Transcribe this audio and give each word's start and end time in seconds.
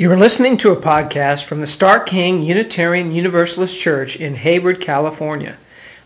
You're 0.00 0.16
listening 0.16 0.56
to 0.56 0.72
a 0.72 0.76
podcast 0.76 1.44
from 1.44 1.60
the 1.60 1.66
Starr 1.66 2.00
King 2.00 2.40
Unitarian 2.40 3.12
Universalist 3.12 3.78
Church 3.78 4.16
in 4.16 4.34
Hayward, 4.34 4.80
California. 4.80 5.58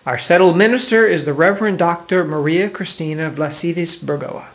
Our 0.04 0.18
settled 0.18 0.56
minister 0.56 1.06
is 1.06 1.24
the 1.24 1.32
Reverend 1.32 1.78
Dr. 1.78 2.24
Maria 2.24 2.68
Cristina 2.68 3.30
Vlassidis 3.30 4.02
Burgoa. 4.02 4.46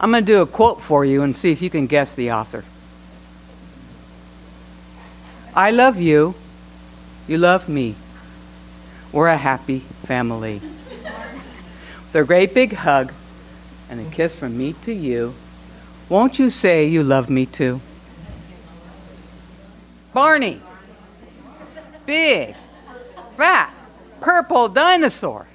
I'm 0.00 0.12
going 0.12 0.24
to 0.24 0.32
do 0.32 0.40
a 0.40 0.46
quote 0.46 0.80
for 0.80 1.04
you 1.04 1.20
and 1.20 1.36
see 1.36 1.52
if 1.52 1.60
you 1.60 1.68
can 1.68 1.88
guess 1.88 2.14
the 2.14 2.32
author. 2.32 2.64
I 5.54 5.72
love 5.72 6.00
you. 6.00 6.34
You 7.28 7.36
love 7.36 7.68
me. 7.68 7.96
We're 9.12 9.28
a 9.28 9.36
happy 9.36 9.80
family. 10.06 10.62
With 10.62 12.14
a 12.14 12.24
great 12.24 12.54
big 12.54 12.72
hug 12.72 13.12
and 13.88 14.00
a 14.00 14.10
kiss 14.10 14.34
from 14.34 14.56
me 14.56 14.74
to 14.84 14.92
you. 14.92 15.34
Won't 16.08 16.38
you 16.38 16.50
say 16.50 16.86
you 16.86 17.02
love 17.02 17.30
me 17.30 17.46
too? 17.46 17.80
Barney. 20.12 20.60
Big, 22.06 22.54
fat, 23.36 23.74
purple 24.20 24.68
dinosaur. 24.68 25.46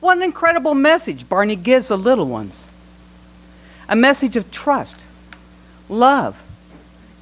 What 0.00 0.18
an 0.18 0.22
incredible 0.22 0.74
message 0.74 1.28
Barney 1.28 1.56
gives 1.56 1.88
the 1.88 1.96
little 1.96 2.26
ones. 2.26 2.66
A 3.88 3.96
message 3.96 4.36
of 4.36 4.50
trust, 4.50 4.96
love, 5.88 6.42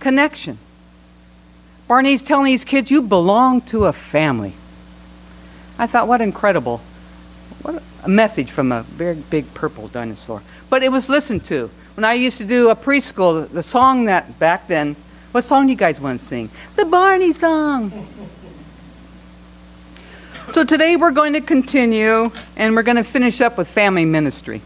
connection. 0.01 0.59
Barney's 1.87 2.23
telling 2.23 2.47
these 2.47 2.65
kids, 2.65 2.91
you 2.91 3.03
belong 3.03 3.61
to 3.63 3.85
a 3.85 3.93
family. 3.93 4.55
I 5.79 5.87
thought, 5.87 6.09
what 6.09 6.21
incredible. 6.21 6.79
What 7.63 7.83
a 8.05 8.09
message 8.09 8.51
from 8.51 8.71
a 8.71 8.83
very 8.83 9.15
big 9.15 9.53
purple 9.55 9.89
dinosaur. 9.89 10.43
But 10.71 10.83
it 10.83 10.93
was 10.93 11.09
listened 11.09 11.45
to. 11.47 11.71
When 11.97 12.05
I 12.05 12.15
used 12.15 12.39
to 12.39 12.45
do 12.45 12.71
a 12.71 12.77
preschool, 12.77 13.49
the 13.49 13.63
song 13.63 14.05
that 14.07 14.39
back 14.39 14.69
then, 14.69 14.95
what 15.33 15.45
song 15.45 15.67
do 15.67 15.73
you 15.73 15.77
guys 15.77 16.01
want 16.01 16.21
to 16.21 16.27
sing? 16.27 16.51
The 16.77 16.85
Barney 16.85 17.33
song. 17.33 17.93
So 20.53 20.65
today 20.65 20.97
we're 20.97 21.11
going 21.11 21.33
to 21.33 21.41
continue 21.41 22.31
and 22.57 22.77
we're 22.77 22.83
going 22.83 22.97
to 22.97 23.05
finish 23.05 23.41
up 23.41 23.57
with 23.57 23.67
family 23.67 24.05
ministry. 24.05 24.61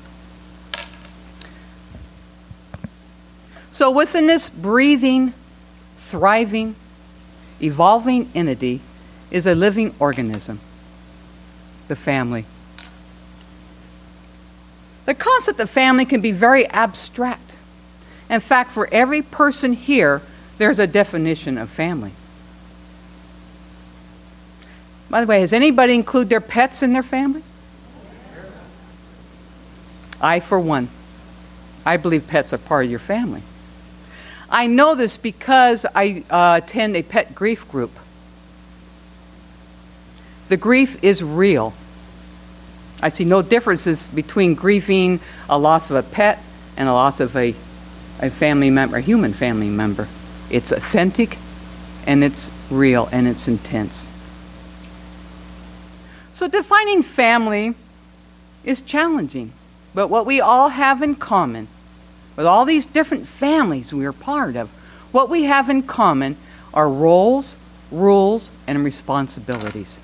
So 3.70 3.90
within 3.90 4.26
this 4.26 4.50
breathing, 4.50 5.32
thriving, 5.98 6.74
evolving 7.62 8.28
entity 8.34 8.80
is 9.30 9.46
a 9.46 9.54
living 9.54 9.94
organism, 10.00 10.58
the 11.86 11.94
family. 11.94 12.44
The 15.08 15.14
concept 15.14 15.58
of 15.58 15.70
family 15.70 16.04
can 16.04 16.20
be 16.20 16.32
very 16.32 16.66
abstract. 16.66 17.56
In 18.28 18.40
fact, 18.40 18.72
for 18.72 18.86
every 18.92 19.22
person 19.22 19.72
here, 19.72 20.20
there's 20.58 20.78
a 20.78 20.86
definition 20.86 21.56
of 21.56 21.70
family. 21.70 22.12
By 25.08 25.22
the 25.22 25.26
way, 25.26 25.40
has 25.40 25.54
anybody 25.54 25.94
include 25.94 26.28
their 26.28 26.42
pets 26.42 26.82
in 26.82 26.92
their 26.92 27.02
family? 27.02 27.42
I, 30.20 30.40
for 30.40 30.60
one, 30.60 30.90
I 31.86 31.96
believe 31.96 32.28
pets 32.28 32.52
are 32.52 32.58
part 32.58 32.84
of 32.84 32.90
your 32.90 33.00
family. 33.00 33.40
I 34.50 34.66
know 34.66 34.94
this 34.94 35.16
because 35.16 35.86
I 35.94 36.22
uh, 36.28 36.60
attend 36.62 36.96
a 36.96 37.02
pet 37.02 37.34
grief 37.34 37.66
group. 37.70 37.92
The 40.50 40.58
grief 40.58 41.02
is 41.02 41.22
real. 41.24 41.72
I 43.00 43.10
see 43.10 43.24
no 43.24 43.42
differences 43.42 44.06
between 44.08 44.54
grieving 44.54 45.20
a 45.48 45.58
loss 45.58 45.90
of 45.90 45.96
a 45.96 46.02
pet 46.02 46.42
and 46.76 46.88
a 46.88 46.92
loss 46.92 47.20
of 47.20 47.36
a, 47.36 47.50
a 48.20 48.30
family 48.30 48.70
member, 48.70 48.96
a 48.96 49.00
human 49.00 49.32
family 49.32 49.68
member. 49.68 50.08
It's 50.50 50.72
authentic 50.72 51.38
and 52.06 52.24
it's 52.24 52.50
real 52.70 53.08
and 53.12 53.28
it's 53.28 53.46
intense. 53.46 54.08
So 56.32 56.48
defining 56.48 57.02
family 57.02 57.74
is 58.64 58.80
challenging, 58.80 59.52
but 59.94 60.08
what 60.08 60.26
we 60.26 60.40
all 60.40 60.70
have 60.70 61.02
in 61.02 61.16
common, 61.16 61.68
with 62.36 62.46
all 62.46 62.64
these 62.64 62.86
different 62.86 63.26
families 63.26 63.92
we 63.92 64.06
are 64.06 64.12
part 64.12 64.56
of, 64.56 64.70
what 65.10 65.28
we 65.28 65.44
have 65.44 65.68
in 65.68 65.82
common 65.82 66.36
are 66.74 66.88
roles, 66.88 67.56
rules, 67.90 68.50
and 68.66 68.84
responsibilities. 68.84 69.98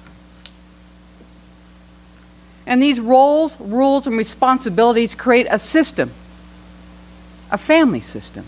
And 2.66 2.82
these 2.82 2.98
roles, 2.98 3.58
rules, 3.60 4.06
and 4.06 4.16
responsibilities 4.16 5.14
create 5.14 5.46
a 5.50 5.58
system, 5.58 6.10
a 7.50 7.58
family 7.58 8.00
system. 8.00 8.46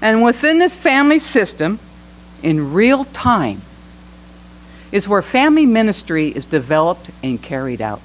And 0.00 0.22
within 0.22 0.58
this 0.58 0.74
family 0.74 1.18
system, 1.18 1.78
in 2.42 2.72
real 2.72 3.04
time, 3.06 3.62
is 4.90 5.08
where 5.08 5.22
family 5.22 5.66
ministry 5.66 6.28
is 6.28 6.44
developed 6.44 7.10
and 7.22 7.42
carried 7.42 7.80
out. 7.80 8.00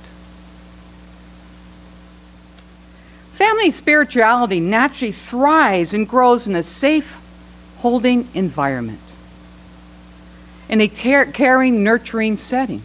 Family 3.34 3.72
spirituality 3.72 4.60
naturally 4.60 5.12
thrives 5.12 5.94
and 5.94 6.08
grows 6.08 6.46
in 6.46 6.56
a 6.56 6.64
safe, 6.64 7.20
holding 7.78 8.28
environment, 8.34 9.00
in 10.70 10.82
a 10.82 10.88
ter- 10.88 11.32
caring, 11.32 11.84
nurturing 11.84 12.38
setting. 12.38 12.84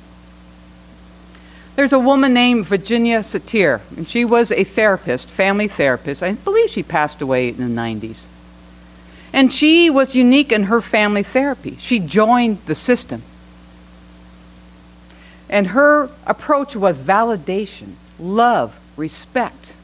There's 1.78 1.93
a 1.93 1.99
woman 2.00 2.34
named 2.34 2.66
Virginia 2.66 3.21
Satir, 3.21 3.83
and 3.97 4.09
she 4.09 4.25
was 4.25 4.50
a 4.50 4.65
therapist, 4.65 5.31
family 5.31 5.69
therapist. 5.69 6.25
I 6.25 6.33
believe 6.33 6.71
she 6.71 6.83
passed 6.83 7.22
away 7.22 7.50
in 7.50 7.56
the 7.59 7.81
90s. 7.81 8.16
And 9.33 9.53
she 9.53 9.89
was 9.89 10.12
unique 10.12 10.50
in 10.50 10.65
her 10.65 10.81
family 10.81 11.22
therapy. 11.22 11.77
She 11.78 12.00
joined 12.00 12.59
the 12.66 12.75
system. 12.75 13.22
And 15.49 15.69
her 15.69 16.11
approach 16.27 16.75
was 16.75 16.99
validation, 16.99 17.93
love, 18.19 18.77
respect. 18.97 19.77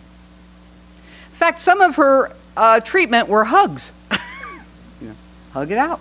In 1.30 1.36
fact, 1.36 1.60
some 1.60 1.80
of 1.80 1.94
her 1.94 2.32
uh, 2.56 2.80
treatment 2.80 3.28
were 3.28 3.44
hugs. 3.44 3.92
you 5.00 5.06
know, 5.06 5.14
hug 5.52 5.70
it 5.70 5.78
out. 5.78 6.00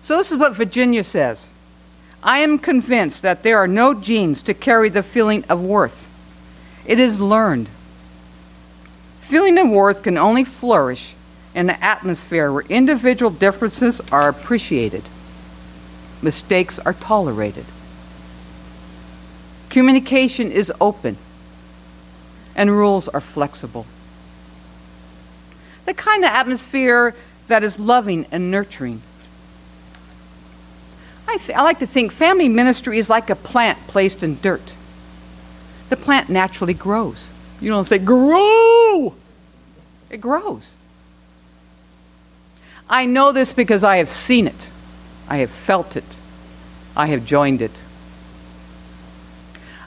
So, 0.00 0.16
this 0.16 0.32
is 0.32 0.38
what 0.38 0.56
Virginia 0.56 1.04
says 1.04 1.49
I 2.22 2.38
am 2.38 2.58
convinced 2.58 3.22
that 3.22 3.42
there 3.42 3.58
are 3.58 3.68
no 3.68 3.94
genes 3.94 4.42
to 4.42 4.54
carry 4.54 4.88
the 4.90 5.02
feeling 5.02 5.44
of 5.48 5.62
worth. 5.62 6.06
It 6.84 6.98
is 6.98 7.18
learned. 7.18 7.68
Feeling 9.20 9.58
of 9.58 9.70
worth 9.70 10.02
can 10.02 10.18
only 10.18 10.44
flourish 10.44 11.14
in 11.54 11.70
an 11.70 11.78
atmosphere 11.80 12.52
where 12.52 12.64
individual 12.68 13.30
differences 13.30 14.00
are 14.12 14.28
appreciated, 14.28 15.02
mistakes 16.20 16.78
are 16.80 16.94
tolerated, 16.94 17.64
communication 19.68 20.52
is 20.52 20.72
open, 20.80 21.16
and 22.54 22.70
rules 22.70 23.08
are 23.08 23.20
flexible. 23.20 23.86
The 25.86 25.94
kind 25.94 26.24
of 26.24 26.30
atmosphere 26.30 27.14
that 27.48 27.64
is 27.64 27.80
loving 27.80 28.26
and 28.30 28.50
nurturing 28.50 29.02
I, 31.30 31.36
th- 31.36 31.56
I 31.56 31.62
like 31.62 31.78
to 31.78 31.86
think 31.86 32.10
family 32.10 32.48
ministry 32.48 32.98
is 32.98 33.08
like 33.08 33.30
a 33.30 33.36
plant 33.36 33.78
placed 33.86 34.24
in 34.24 34.40
dirt. 34.40 34.74
The 35.88 35.96
plant 35.96 36.28
naturally 36.28 36.74
grows. 36.74 37.28
You 37.60 37.70
don't 37.70 37.84
say, 37.84 37.98
grow! 37.98 39.14
It 40.10 40.20
grows. 40.20 40.74
I 42.88 43.06
know 43.06 43.30
this 43.30 43.52
because 43.52 43.84
I 43.84 43.98
have 43.98 44.08
seen 44.08 44.48
it, 44.48 44.68
I 45.28 45.36
have 45.36 45.50
felt 45.50 45.96
it, 45.96 46.04
I 46.96 47.06
have 47.06 47.24
joined 47.24 47.62
it. 47.62 47.70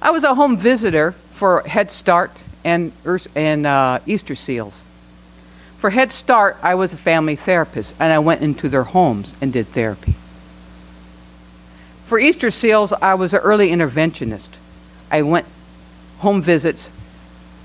I 0.02 0.12
was 0.12 0.24
a 0.24 0.36
home 0.36 0.56
visitor 0.56 1.12
for 1.32 1.62
Head 1.64 1.92
Start 1.92 2.32
and, 2.64 2.94
and 3.36 3.68
uh, 3.68 4.00
Easter 4.06 4.36
Seals. 4.36 4.82
For 5.78 5.90
Head 5.90 6.14
Start, 6.14 6.56
I 6.64 6.76
was 6.76 6.94
a 6.94 6.98
family 6.98 7.36
therapist, 7.36 7.96
and 8.00 8.14
I 8.14 8.20
went 8.20 8.42
into 8.42 8.70
their 8.70 8.84
homes 8.84 9.34
and 9.42 9.52
did 9.52 9.68
therapy. 9.68 10.16
For 12.14 12.20
Easter 12.20 12.52
Seals, 12.52 12.94
I 12.94 13.16
was 13.16 13.34
an 13.34 13.40
early 13.40 13.70
interventionist. 13.70 14.50
I 15.10 15.24
went 15.24 15.48
home 16.20 16.44
visits 16.44 16.92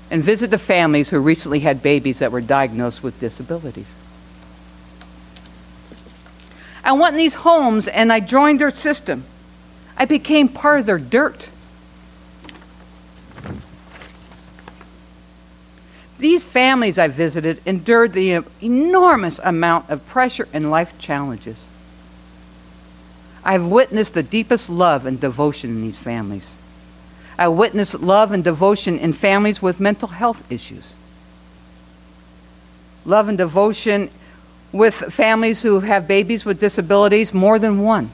and 0.09 0.23
visited 0.23 0.57
families 0.57 1.11
who 1.11 1.19
recently 1.19 1.59
had 1.59 1.83
babies 1.83 2.17
that 2.17 2.31
were 2.31 2.41
diagnosed 2.41 3.03
with 3.03 3.19
disabilities. 3.19 3.85
I 6.83 6.93
went 6.93 7.13
in 7.13 7.19
these 7.19 7.35
homes 7.35 7.87
and 7.87 8.11
I 8.11 8.21
joined 8.21 8.59
their 8.59 8.71
system. 8.71 9.23
I 9.95 10.05
became 10.05 10.49
part 10.49 10.79
of 10.79 10.87
their 10.87 10.97
dirt. 10.97 11.49
These 16.17 16.43
families 16.43 16.97
I 16.97 17.07
visited 17.07 17.61
endured 17.67 18.13
the 18.13 18.43
enormous 18.63 19.37
amount 19.43 19.91
of 19.91 20.07
pressure 20.07 20.47
and 20.51 20.71
life 20.71 20.97
challenges. 20.97 21.63
I've 23.49 23.65
witnessed 23.65 24.13
the 24.13 24.21
deepest 24.21 24.69
love 24.69 25.07
and 25.07 25.19
devotion 25.19 25.71
in 25.71 25.81
these 25.81 25.97
families. 25.97 26.53
I 27.35 27.47
witnessed 27.47 27.99
love 27.99 28.31
and 28.31 28.43
devotion 28.43 28.99
in 28.99 29.11
families 29.11 29.59
with 29.59 29.79
mental 29.79 30.09
health 30.09 30.51
issues. 30.51 30.93
Love 33.05 33.27
and 33.27 33.39
devotion 33.39 34.11
with 34.71 34.93
families 34.93 35.63
who 35.63 35.79
have 35.79 36.07
babies 36.07 36.45
with 36.45 36.59
disabilities, 36.59 37.33
more 37.33 37.57
than 37.57 37.81
one, 37.81 38.11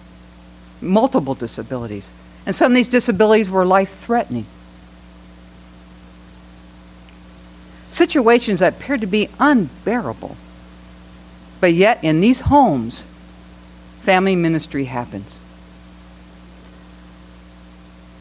multiple 0.79 1.35
disabilities. 1.35 2.05
And 2.45 2.55
some 2.55 2.71
of 2.71 2.75
these 2.77 2.87
disabilities 2.87 3.49
were 3.49 3.65
life 3.65 3.93
threatening. 3.93 4.45
Situations 7.89 8.61
that 8.61 8.77
appeared 8.77 9.01
to 9.01 9.07
be 9.07 9.27
unbearable. 9.37 10.37
But 11.59 11.73
yet, 11.73 12.01
in 12.01 12.21
these 12.21 12.39
homes, 12.39 13.05
family 14.05 14.35
ministry 14.35 14.85
happens. 14.85 15.39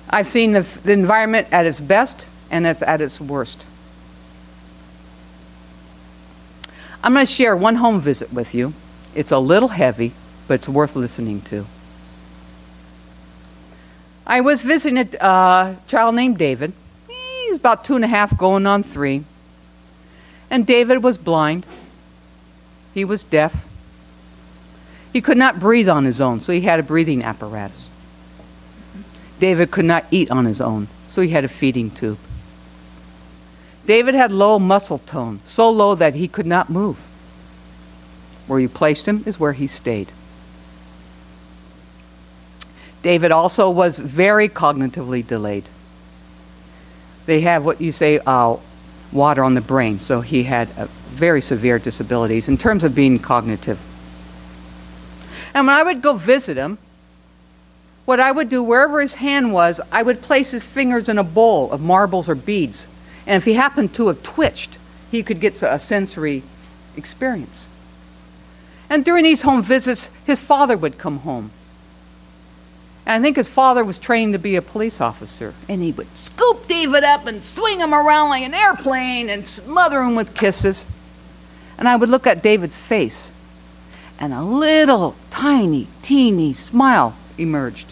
I've 0.08 0.26
seen 0.26 0.52
the, 0.52 0.62
the 0.82 0.92
environment 0.92 1.48
at 1.52 1.66
its 1.66 1.78
best 1.78 2.26
and 2.50 2.66
it's 2.66 2.82
at 2.82 3.00
its 3.00 3.20
worst. 3.20 3.62
I'm 7.02 7.12
going 7.12 7.26
to 7.26 7.31
share 7.31 7.54
one 7.54 7.76
home 7.76 8.00
visit 8.00 8.32
with 8.32 8.54
you. 8.54 8.72
It's 9.14 9.31
a 9.31 9.38
little 9.38 9.69
heavy, 9.69 10.12
but 10.48 10.54
it's 10.54 10.69
worth 10.69 10.96
listening 10.96 11.42
to. 11.42 11.66
I 14.26 14.40
was 14.40 14.62
visiting 14.62 14.98
a 14.98 15.22
uh, 15.22 15.75
child 15.86 16.14
named 16.14 16.38
David. 16.38 16.72
He 17.08 17.50
was 17.50 17.60
about 17.60 17.84
two 17.84 17.94
and 17.94 18.04
a 18.04 18.08
half, 18.08 18.38
going 18.38 18.66
on 18.66 18.82
three. 18.82 19.25
And 20.48 20.66
David 20.66 21.02
was 21.02 21.19
blind. 21.19 21.66
He 22.94 23.04
was 23.04 23.22
deaf. 23.22 23.66
He 25.14 25.20
could 25.20 25.38
not 25.38 25.61
breathe 25.61 25.88
on 25.88 26.05
his 26.05 26.20
own, 26.20 26.40
so 26.40 26.52
he 26.52 26.62
had 26.62 26.81
a 26.81 26.82
breathing 26.82 27.22
apparatus. 27.22 27.88
David 29.38 29.70
could 29.70 29.84
not 29.84 30.05
eat 30.11 30.28
on 30.28 30.44
his 30.44 30.61
own, 30.61 30.88
so 31.08 31.22
he 31.22 31.28
had 31.28 31.44
a 31.44 31.49
feeding 31.49 31.93
tube. 31.93 32.19
David 33.87 34.16
had 34.16 34.32
low 34.32 34.58
muscle 34.58 34.99
tone, 34.99 35.38
so 35.44 35.70
low 35.70 35.94
that 35.94 36.16
he 36.16 36.26
could 36.26 36.46
not 36.46 36.69
move. 36.69 36.99
Where 38.49 38.58
you 38.58 38.69
placed 38.69 39.06
him 39.06 39.22
is 39.25 39.38
where 39.38 39.52
he 39.52 39.69
stayed. 39.69 40.11
David 43.02 43.31
also 43.31 43.70
was 43.70 44.00
very 44.00 44.49
cognitively 44.49 45.25
delayed. 45.25 45.69
They 47.26 47.43
have 47.43 47.64
what 47.64 47.81
you 47.81 47.93
say 47.93 48.19
uh, 48.26 48.56
water 49.12 49.44
on 49.44 49.55
the 49.55 49.60
brain, 49.60 50.00
so 50.00 50.22
he 50.22 50.43
had 50.43 50.76
uh, 50.76 50.87
very 51.10 51.40
severe 51.40 51.78
disabilities 51.78 52.49
in 52.49 52.58
terms 52.58 52.82
of 52.82 52.96
being 52.96 53.20
cognitive. 53.20 53.78
And 55.54 55.66
when 55.66 55.76
I 55.76 55.82
would 55.82 56.02
go 56.02 56.14
visit 56.14 56.56
him, 56.56 56.78
what 58.04 58.20
I 58.20 58.32
would 58.32 58.48
do, 58.48 58.62
wherever 58.62 59.00
his 59.00 59.14
hand 59.14 59.52
was, 59.52 59.80
I 59.90 60.02
would 60.02 60.20
place 60.20 60.50
his 60.50 60.64
fingers 60.64 61.08
in 61.08 61.16
a 61.16 61.24
bowl 61.24 61.72
of 61.72 61.80
marbles 61.80 62.28
or 62.28 62.34
beads. 62.34 62.86
And 63.26 63.36
if 63.36 63.44
he 63.44 63.54
happened 63.54 63.94
to 63.94 64.08
have 64.08 64.22
twitched, 64.22 64.76
he 65.10 65.22
could 65.22 65.40
get 65.40 65.62
a 65.62 65.78
sensory 65.78 66.42
experience. 66.96 67.68
And 68.90 69.04
during 69.04 69.24
these 69.24 69.42
home 69.42 69.62
visits, 69.62 70.10
his 70.26 70.42
father 70.42 70.76
would 70.76 70.98
come 70.98 71.20
home. 71.20 71.50
And 73.06 73.20
I 73.20 73.24
think 73.24 73.36
his 73.36 73.48
father 73.48 73.84
was 73.84 73.98
trained 73.98 74.32
to 74.32 74.38
be 74.38 74.56
a 74.56 74.62
police 74.62 75.00
officer. 75.00 75.54
And 75.68 75.82
he 75.82 75.92
would 75.92 76.14
scoop 76.16 76.66
David 76.68 77.04
up 77.04 77.26
and 77.26 77.42
swing 77.42 77.80
him 77.80 77.94
around 77.94 78.30
like 78.30 78.42
an 78.42 78.54
airplane 78.54 79.30
and 79.30 79.46
smother 79.46 80.02
him 80.02 80.14
with 80.14 80.34
kisses. 80.34 80.86
And 81.78 81.88
I 81.88 81.96
would 81.96 82.08
look 82.08 82.26
at 82.26 82.42
David's 82.42 82.76
face, 82.76 83.32
and 84.19 84.32
a 84.32 84.43
little 84.43 85.16
tiny, 85.31 85.88
teeny 86.02 86.52
smile 86.52 87.16
emerged. 87.37 87.88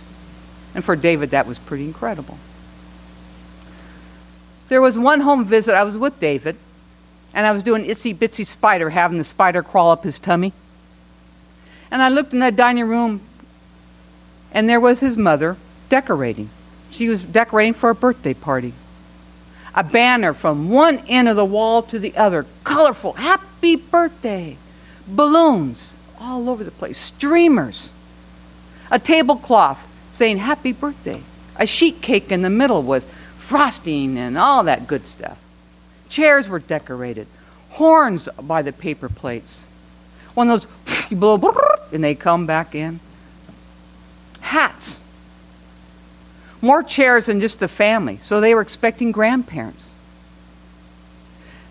And 0.74 0.84
for 0.84 0.96
David, 0.96 1.30
that 1.30 1.46
was 1.46 1.58
pretty 1.58 1.84
incredible. 1.84 2.38
There 4.68 4.80
was 4.80 4.98
one 4.98 5.20
home 5.20 5.44
visit, 5.44 5.74
I 5.74 5.82
was 5.82 5.98
with 5.98 6.18
David, 6.18 6.56
and 7.34 7.46
I 7.46 7.52
was 7.52 7.62
doing 7.62 7.84
itsy 7.84 8.14
bitsy 8.14 8.46
spider, 8.46 8.90
having 8.90 9.18
the 9.18 9.24
spider 9.24 9.62
crawl 9.62 9.90
up 9.90 10.04
his 10.04 10.18
tummy. 10.18 10.52
And 11.90 12.00
I 12.00 12.08
looked 12.08 12.32
in 12.32 12.38
the 12.38 12.50
dining 12.50 12.88
room, 12.88 13.20
and 14.50 14.68
there 14.68 14.80
was 14.80 15.00
his 15.00 15.16
mother 15.16 15.56
decorating. 15.88 16.48
She 16.90 17.08
was 17.08 17.22
decorating 17.22 17.74
for 17.74 17.90
a 17.90 17.94
birthday 17.94 18.34
party. 18.34 18.72
A 19.74 19.84
banner 19.84 20.32
from 20.32 20.70
one 20.70 20.98
end 21.08 21.28
of 21.28 21.36
the 21.36 21.44
wall 21.44 21.82
to 21.84 21.98
the 21.98 22.16
other, 22.16 22.46
colorful, 22.64 23.14
happy 23.14 23.76
birthday, 23.76 24.56
balloons 25.06 25.96
all 26.22 26.48
over 26.48 26.62
the 26.62 26.70
place, 26.70 26.98
streamers, 26.98 27.90
a 28.90 28.98
tablecloth 28.98 29.88
saying 30.12 30.38
happy 30.38 30.72
birthday, 30.72 31.20
a 31.56 31.66
sheet 31.66 32.00
cake 32.00 32.30
in 32.30 32.42
the 32.42 32.50
middle 32.50 32.82
with 32.82 33.10
frosting 33.36 34.16
and 34.16 34.38
all 34.38 34.62
that 34.64 34.86
good 34.86 35.06
stuff. 35.06 35.38
Chairs 36.08 36.48
were 36.48 36.58
decorated, 36.58 37.26
horns 37.70 38.28
by 38.40 38.62
the 38.62 38.72
paper 38.72 39.08
plates. 39.08 39.64
One 40.34 40.48
of 40.48 40.62
those, 40.86 41.10
you 41.10 41.16
blow, 41.18 41.40
and 41.92 42.04
they 42.04 42.14
come 42.14 42.46
back 42.46 42.74
in. 42.74 43.00
Hats. 44.40 45.02
More 46.60 46.82
chairs 46.82 47.26
than 47.26 47.40
just 47.40 47.58
the 47.58 47.68
family. 47.68 48.18
So 48.22 48.40
they 48.40 48.54
were 48.54 48.60
expecting 48.60 49.10
grandparents. 49.10 49.90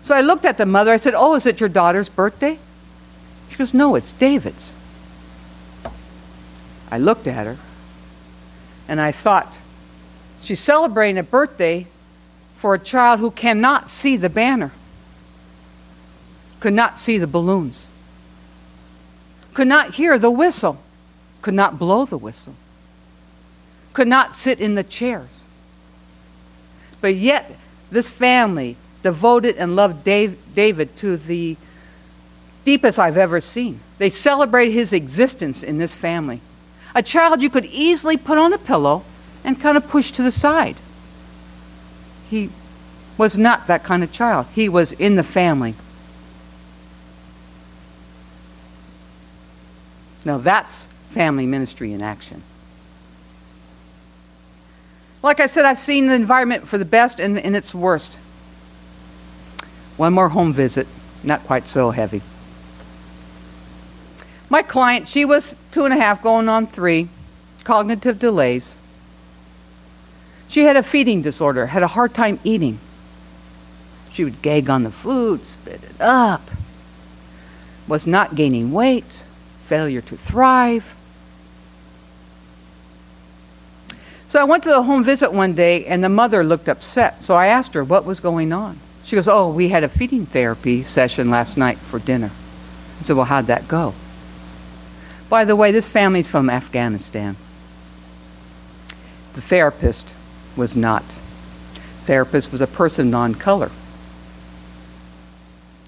So 0.02 0.14
I 0.14 0.20
looked 0.20 0.44
at 0.44 0.58
the 0.58 0.66
mother. 0.66 0.92
I 0.92 0.96
said, 0.96 1.14
Oh, 1.16 1.34
is 1.34 1.46
it 1.46 1.60
your 1.60 1.68
daughter's 1.68 2.08
birthday? 2.08 2.58
She 3.52 3.58
goes, 3.58 3.74
No, 3.74 3.96
it's 3.96 4.12
David's. 4.14 4.72
I 6.90 6.96
looked 6.96 7.26
at 7.26 7.46
her 7.46 7.58
and 8.88 8.98
I 8.98 9.12
thought, 9.12 9.58
she's 10.42 10.58
celebrating 10.58 11.18
a 11.18 11.22
birthday 11.22 11.86
for 12.56 12.72
a 12.72 12.78
child 12.78 13.20
who 13.20 13.30
cannot 13.30 13.90
see 13.90 14.16
the 14.16 14.30
banner, 14.30 14.72
could 16.60 16.72
not 16.72 16.98
see 16.98 17.18
the 17.18 17.26
balloons, 17.26 17.88
could 19.52 19.68
not 19.68 19.96
hear 19.96 20.18
the 20.18 20.30
whistle, 20.30 20.78
could 21.42 21.52
not 21.52 21.78
blow 21.78 22.06
the 22.06 22.16
whistle, 22.16 22.54
could 23.92 24.08
not 24.08 24.34
sit 24.34 24.60
in 24.60 24.76
the 24.76 24.84
chairs. 24.84 25.28
But 27.02 27.16
yet, 27.16 27.54
this 27.90 28.10
family 28.10 28.76
devoted 29.02 29.56
and 29.56 29.76
loved 29.76 30.04
Dave, 30.04 30.38
David 30.54 30.96
to 30.96 31.18
the 31.18 31.58
deepest 32.64 32.98
I've 32.98 33.16
ever 33.16 33.40
seen. 33.40 33.80
They 33.98 34.10
celebrate 34.10 34.70
his 34.70 34.92
existence 34.92 35.62
in 35.62 35.78
this 35.78 35.94
family 35.94 36.40
a 36.94 37.02
child 37.02 37.40
you 37.40 37.50
could 37.50 37.64
easily 37.66 38.16
put 38.16 38.38
on 38.38 38.52
a 38.52 38.58
pillow 38.58 39.04
and 39.44 39.60
kind 39.60 39.76
of 39.76 39.88
push 39.88 40.10
to 40.12 40.22
the 40.22 40.32
side. 40.32 40.76
He 42.28 42.50
was 43.16 43.36
not 43.36 43.66
that 43.66 43.82
kind 43.82 44.02
of 44.02 44.12
child. 44.12 44.46
He 44.54 44.68
was 44.68 44.92
in 44.92 45.16
the 45.16 45.22
family. 45.22 45.74
Now 50.24 50.38
that's 50.38 50.86
family 51.10 51.46
ministry 51.46 51.92
in 51.92 52.02
action. 52.02 52.42
Like 55.22 55.40
I 55.40 55.46
said, 55.46 55.64
I've 55.64 55.78
seen 55.78 56.06
the 56.08 56.14
environment 56.14 56.66
for 56.66 56.78
the 56.78 56.84
best 56.84 57.20
and, 57.20 57.38
and 57.38 57.54
its 57.54 57.74
worst. 57.74 58.14
One 59.96 60.12
more 60.12 60.30
home 60.30 60.52
visit, 60.52 60.88
not 61.22 61.42
quite 61.44 61.68
so 61.68 61.90
heavy. 61.90 62.22
My 64.52 64.60
client, 64.60 65.08
she 65.08 65.24
was 65.24 65.54
two 65.70 65.86
and 65.86 65.94
a 65.94 65.96
half, 65.96 66.22
going 66.22 66.46
on 66.46 66.66
three, 66.66 67.08
cognitive 67.64 68.18
delays. 68.18 68.76
She 70.46 70.64
had 70.64 70.76
a 70.76 70.82
feeding 70.82 71.22
disorder, 71.22 71.68
had 71.68 71.82
a 71.82 71.86
hard 71.86 72.12
time 72.12 72.38
eating. 72.44 72.78
She 74.10 74.24
would 74.24 74.42
gag 74.42 74.68
on 74.68 74.82
the 74.82 74.90
food, 74.90 75.46
spit 75.46 75.82
it 75.82 75.98
up, 75.98 76.50
was 77.88 78.06
not 78.06 78.34
gaining 78.34 78.72
weight, 78.72 79.24
failure 79.64 80.02
to 80.02 80.18
thrive. 80.18 80.94
So 84.28 84.38
I 84.38 84.44
went 84.44 84.64
to 84.64 84.68
the 84.68 84.82
home 84.82 85.02
visit 85.02 85.32
one 85.32 85.54
day, 85.54 85.86
and 85.86 86.04
the 86.04 86.10
mother 86.10 86.44
looked 86.44 86.68
upset. 86.68 87.22
So 87.22 87.36
I 87.36 87.46
asked 87.46 87.72
her 87.72 87.82
what 87.82 88.04
was 88.04 88.20
going 88.20 88.52
on. 88.52 88.80
She 89.06 89.16
goes, 89.16 89.28
Oh, 89.28 89.50
we 89.50 89.70
had 89.70 89.82
a 89.82 89.88
feeding 89.88 90.26
therapy 90.26 90.82
session 90.82 91.30
last 91.30 91.56
night 91.56 91.78
for 91.78 91.98
dinner. 91.98 92.30
I 93.00 93.02
said, 93.02 93.16
Well, 93.16 93.24
how'd 93.24 93.46
that 93.46 93.66
go? 93.66 93.94
By 95.32 95.46
the 95.46 95.56
way, 95.56 95.72
this 95.72 95.88
family's 95.88 96.28
from 96.28 96.50
Afghanistan. 96.50 97.36
The 99.32 99.40
therapist 99.40 100.14
was 100.58 100.76
not. 100.76 101.04
Therapist 102.04 102.52
was 102.52 102.60
a 102.60 102.66
person 102.66 103.10
non-color. 103.10 103.70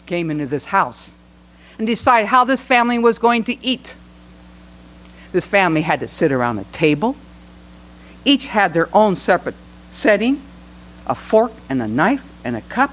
Came 0.06 0.30
into 0.30 0.46
this 0.46 0.64
house 0.64 1.14
and 1.76 1.86
decided 1.86 2.28
how 2.28 2.44
this 2.44 2.62
family 2.62 2.98
was 2.98 3.18
going 3.18 3.44
to 3.44 3.62
eat. 3.62 3.96
This 5.32 5.46
family 5.46 5.82
had 5.82 6.00
to 6.00 6.08
sit 6.08 6.32
around 6.32 6.58
a 6.58 6.64
table. 6.64 7.14
Each 8.24 8.46
had 8.46 8.72
their 8.72 8.88
own 8.96 9.14
separate 9.14 9.56
setting, 9.90 10.40
a 11.06 11.14
fork 11.14 11.52
and 11.68 11.82
a 11.82 11.86
knife 11.86 12.26
and 12.46 12.56
a 12.56 12.62
cup. 12.62 12.92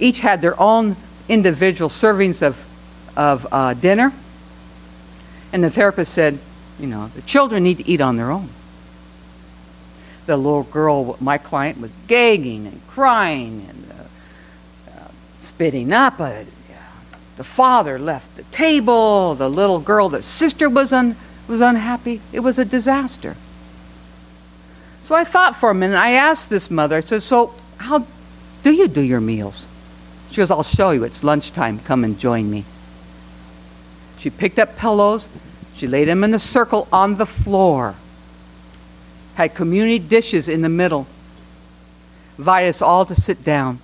Each 0.00 0.18
had 0.18 0.42
their 0.42 0.60
own 0.60 0.96
individual 1.28 1.88
servings 1.88 2.42
of, 2.42 2.58
of 3.16 3.46
uh, 3.52 3.74
dinner. 3.74 4.12
And 5.52 5.64
the 5.64 5.70
therapist 5.70 6.12
said, 6.12 6.38
you 6.78 6.86
know, 6.86 7.08
the 7.08 7.22
children 7.22 7.62
need 7.62 7.78
to 7.78 7.88
eat 7.88 8.00
on 8.00 8.16
their 8.16 8.30
own. 8.30 8.48
The 10.26 10.36
little 10.36 10.64
girl, 10.64 11.16
my 11.20 11.38
client, 11.38 11.80
was 11.80 11.90
gagging 12.06 12.66
and 12.66 12.86
crying 12.88 13.66
and 13.68 13.90
uh, 13.90 15.00
uh, 15.00 15.08
spitting 15.40 15.92
up. 15.92 16.20
Uh, 16.20 16.44
the 17.36 17.44
father 17.44 17.98
left 17.98 18.36
the 18.36 18.42
table. 18.44 19.34
The 19.34 19.48
little 19.48 19.78
girl, 19.78 20.08
the 20.08 20.22
sister, 20.22 20.68
was, 20.68 20.92
un- 20.92 21.16
was 21.46 21.60
unhappy. 21.60 22.20
It 22.32 22.40
was 22.40 22.58
a 22.58 22.64
disaster. 22.64 23.36
So 25.04 25.14
I 25.14 25.24
thought 25.24 25.56
for 25.56 25.70
a 25.70 25.74
minute. 25.74 25.96
I 25.96 26.12
asked 26.12 26.50
this 26.50 26.70
mother, 26.70 26.96
I 26.96 27.00
said, 27.00 27.22
So, 27.22 27.54
how 27.78 28.06
do 28.62 28.72
you 28.72 28.88
do 28.88 29.00
your 29.00 29.20
meals? 29.20 29.66
She 30.30 30.36
goes, 30.36 30.50
I'll 30.50 30.62
show 30.62 30.90
you. 30.90 31.04
It's 31.04 31.24
lunchtime. 31.24 31.78
Come 31.78 32.04
and 32.04 32.18
join 32.18 32.50
me. 32.50 32.64
She 34.18 34.30
picked 34.30 34.58
up 34.58 34.76
pillows. 34.76 35.28
She 35.74 35.86
laid 35.86 36.08
them 36.08 36.24
in 36.24 36.34
a 36.34 36.38
circle 36.38 36.88
on 36.92 37.16
the 37.16 37.26
floor. 37.26 37.94
Had 39.34 39.54
community 39.54 39.98
dishes 39.98 40.48
in 40.48 40.62
the 40.62 40.68
middle. 40.68 41.06
Invited 42.36 42.68
us 42.70 42.82
all 42.82 43.04
to 43.06 43.14
sit 43.14 43.44
down. 43.44 43.78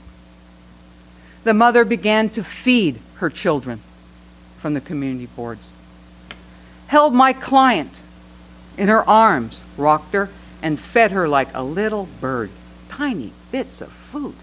The 1.45 1.55
mother 1.55 1.85
began 1.85 2.31
to 2.31 2.43
feed 2.43 2.99
her 3.17 3.31
children 3.31 3.81
from 4.57 4.75
the 4.75 4.81
community 4.81 5.27
boards. 5.27 5.63
Held 6.89 7.15
my 7.15 7.33
client 7.33 8.03
in 8.77 8.89
her 8.89 9.09
arms, 9.09 9.61
rocked 9.77 10.13
her, 10.15 10.31
and 10.63 10.81
fed 10.81 11.13
her 11.13 11.29
like 11.29 11.49
a 11.55 11.63
little 11.63 12.09
bird. 12.21 12.51
Tiny 12.89 13.33
bits 13.53 13.81
of 13.81 13.93
food. 13.93 14.35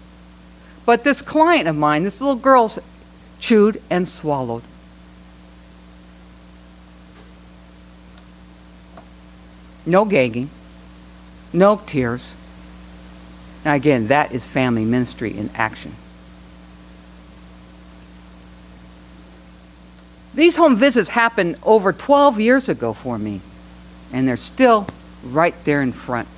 But 0.86 1.04
this 1.04 1.22
client 1.22 1.68
of 1.68 1.76
mine, 1.76 2.04
this 2.04 2.20
little 2.20 2.36
girl, 2.36 2.72
chewed 3.40 3.82
and 3.90 4.08
swallowed. 4.08 4.62
No 9.84 10.04
gagging, 10.04 10.50
no 11.52 11.80
tears. 11.86 12.36
Now, 13.64 13.74
again, 13.74 14.08
that 14.08 14.32
is 14.32 14.44
family 14.44 14.84
ministry 14.84 15.36
in 15.36 15.50
action. 15.54 15.94
These 20.34 20.56
home 20.56 20.76
visits 20.76 21.10
happened 21.10 21.56
over 21.62 21.92
12 21.92 22.40
years 22.40 22.68
ago 22.68 22.92
for 22.92 23.18
me, 23.18 23.40
and 24.12 24.26
they're 24.26 24.36
still 24.36 24.86
right 25.22 25.54
there 25.64 25.82
in 25.82 25.92
front. 25.92 26.28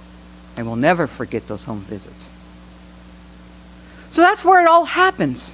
I 0.56 0.62
will 0.62 0.76
never 0.76 1.06
forget 1.06 1.46
those 1.46 1.64
home 1.64 1.80
visits. 1.80 2.28
So 4.10 4.20
that's 4.20 4.44
where 4.44 4.60
it 4.60 4.68
all 4.68 4.84
happens 4.84 5.52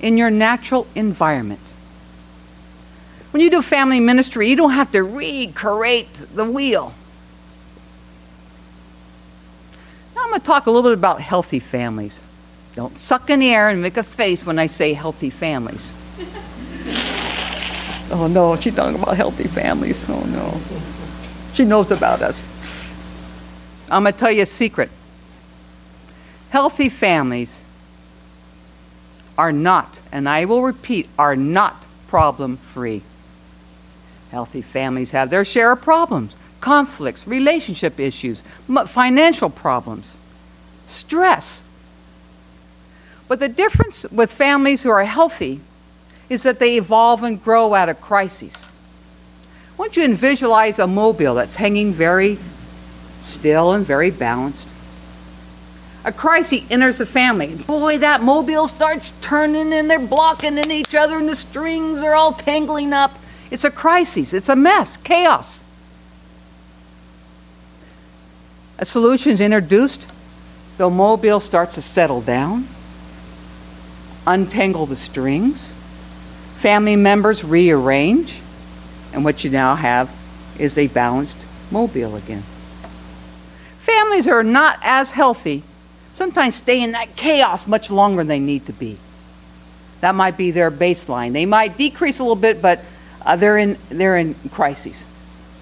in 0.00 0.16
your 0.16 0.30
natural 0.30 0.86
environment. 0.94 1.60
When 3.30 3.42
you 3.42 3.50
do 3.50 3.62
family 3.62 4.00
ministry, 4.00 4.48
you 4.48 4.56
don't 4.56 4.72
have 4.72 4.90
to 4.92 5.02
recreate 5.02 6.12
the 6.34 6.44
wheel. 6.44 6.94
To 10.38 10.44
talk 10.44 10.66
a 10.66 10.70
little 10.70 10.88
bit 10.88 10.96
about 10.96 11.20
healthy 11.20 11.58
families. 11.58 12.22
Don't 12.76 12.96
suck 12.96 13.28
in 13.28 13.40
the 13.40 13.50
air 13.50 13.70
and 13.70 13.82
make 13.82 13.96
a 13.96 14.04
face 14.04 14.46
when 14.46 14.56
I 14.56 14.68
say 14.68 14.92
healthy 14.92 15.30
families. 15.30 15.92
oh 18.12 18.28
no, 18.30 18.54
she's 18.54 18.76
talking 18.76 19.02
about 19.02 19.16
healthy 19.16 19.48
families. 19.48 20.08
Oh 20.08 20.20
no. 20.26 20.60
She 21.54 21.64
knows 21.64 21.90
about 21.90 22.22
us. 22.22 22.46
I'm 23.90 24.04
going 24.04 24.12
to 24.12 24.18
tell 24.18 24.30
you 24.30 24.42
a 24.42 24.46
secret. 24.46 24.90
Healthy 26.50 26.88
families 26.88 27.64
are 29.36 29.50
not, 29.50 30.00
and 30.12 30.28
I 30.28 30.44
will 30.44 30.62
repeat, 30.62 31.08
are 31.18 31.34
not 31.34 31.84
problem 32.06 32.58
free. 32.58 33.02
Healthy 34.30 34.62
families 34.62 35.10
have 35.10 35.30
their 35.30 35.44
share 35.44 35.72
of 35.72 35.82
problems, 35.82 36.36
conflicts, 36.60 37.26
relationship 37.26 37.98
issues, 37.98 38.44
financial 38.86 39.50
problems, 39.50 40.14
stress. 40.88 41.62
But 43.28 43.40
the 43.40 43.48
difference 43.48 44.04
with 44.10 44.32
families 44.32 44.82
who 44.82 44.90
are 44.90 45.04
healthy 45.04 45.60
is 46.28 46.42
that 46.42 46.58
they 46.58 46.76
evolve 46.76 47.22
and 47.22 47.42
grow 47.42 47.74
out 47.74 47.88
of 47.88 48.00
crises. 48.00 48.66
Want 49.76 49.96
you 49.96 50.14
visualize 50.16 50.78
a 50.78 50.86
mobile 50.86 51.34
that's 51.34 51.56
hanging 51.56 51.92
very 51.92 52.38
still 53.22 53.72
and 53.72 53.86
very 53.86 54.10
balanced. 54.10 54.68
A 56.04 56.12
crisis 56.12 56.62
enters 56.70 56.98
the 56.98 57.06
family. 57.06 57.54
Boy, 57.54 57.98
that 57.98 58.22
mobile 58.22 58.66
starts 58.66 59.12
turning 59.20 59.72
and 59.72 59.90
they're 59.90 60.04
blocking 60.04 60.58
in 60.58 60.70
each 60.70 60.94
other 60.94 61.18
and 61.18 61.28
the 61.28 61.36
strings 61.36 61.98
are 61.98 62.14
all 62.14 62.32
tangling 62.32 62.92
up. 62.92 63.18
It's 63.50 63.64
a 63.64 63.70
crisis, 63.70 64.32
it's 64.32 64.48
a 64.48 64.56
mess, 64.56 64.96
chaos. 64.96 65.62
A 68.78 68.84
solution 68.84 69.32
is 69.32 69.40
introduced. 69.40 70.06
The 70.78 70.88
mobile 70.88 71.40
starts 71.40 71.74
to 71.74 71.82
settle 71.82 72.20
down, 72.20 72.66
untangle 74.26 74.86
the 74.86 74.96
strings. 74.96 75.72
Family 76.56 76.96
members 76.96 77.44
rearrange, 77.44 78.40
and 79.12 79.24
what 79.24 79.44
you 79.44 79.50
now 79.50 79.74
have 79.74 80.10
is 80.58 80.78
a 80.78 80.86
balanced 80.86 81.36
mobile 81.70 82.16
again. 82.16 82.42
Families 83.80 84.26
are 84.26 84.42
not 84.42 84.78
as 84.82 85.12
healthy 85.12 85.62
sometimes 86.18 86.56
stay 86.56 86.82
in 86.82 86.92
that 86.92 87.14
chaos 87.16 87.66
much 87.66 87.90
longer 87.90 88.18
than 88.18 88.26
they 88.26 88.40
need 88.40 88.66
to 88.66 88.72
be. 88.72 88.98
That 90.00 90.14
might 90.14 90.36
be 90.36 90.50
their 90.50 90.70
baseline. 90.70 91.32
They 91.32 91.46
might 91.46 91.78
decrease 91.78 92.18
a 92.18 92.24
little 92.24 92.36
bit, 92.36 92.60
but 92.60 92.84
uh, 93.24 93.36
they're, 93.36 93.56
in, 93.56 93.78
they're 93.88 94.16
in 94.16 94.34
crises 94.50 95.06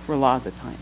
for 0.06 0.14
a 0.14 0.16
lot 0.16 0.38
of 0.38 0.44
the 0.44 0.50
time. 0.62 0.78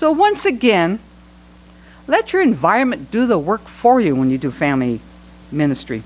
So, 0.00 0.10
once 0.12 0.46
again, 0.46 0.98
let 2.06 2.32
your 2.32 2.40
environment 2.40 3.10
do 3.10 3.26
the 3.26 3.38
work 3.38 3.68
for 3.68 4.00
you 4.00 4.16
when 4.16 4.30
you 4.30 4.38
do 4.38 4.50
family 4.50 4.98
ministry. 5.52 6.02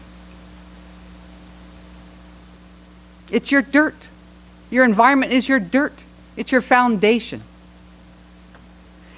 It's 3.31 3.53
your 3.53 3.63
dirt. 3.63 4.09
Your 4.69 4.85
environment 4.85 5.31
is 5.31 5.49
your 5.49 5.61
dirt, 5.61 5.93
it's 6.37 6.51
your 6.51 6.61
foundation. 6.61 7.43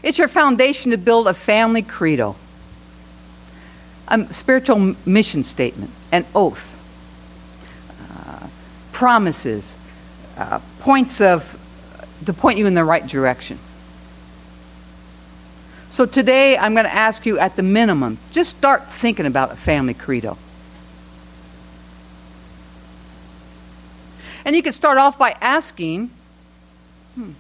It's 0.03 0.19
your 0.19 0.29
foundation 0.29 0.91
to 0.91 0.99
build 0.99 1.27
a 1.27 1.33
family 1.33 1.81
credo, 1.81 2.37
a 4.09 4.31
spiritual 4.31 4.95
mission 5.07 5.43
statement, 5.43 5.91
an 6.13 6.27
oath, 6.35 6.77
uh, 8.13 8.49
promises, 8.93 9.79
uh, 10.37 10.61
points 10.81 11.23
of 11.23 11.63
to 12.27 12.35
point 12.35 12.59
you 12.59 12.67
in 12.67 12.75
the 12.75 12.85
right 12.85 13.07
direction. 13.07 13.59
So 15.97 16.05
today 16.05 16.59
I'm 16.59 16.75
going 16.75 16.85
to 16.85 16.93
ask 16.93 17.25
you 17.25 17.39
at 17.39 17.57
the 17.57 17.63
minimum, 17.63 18.19
just 18.31 18.51
start 18.51 18.87
thinking 18.87 19.25
about 19.25 19.51
a 19.51 19.57
family 19.57 19.95
credo. 19.95 20.37
And 24.45 24.55
you 24.55 24.63
can 24.63 24.75
start 24.75 24.99
off 24.99 25.19
by 25.19 25.39
asking, 25.41 26.11
hmm, 27.15 27.31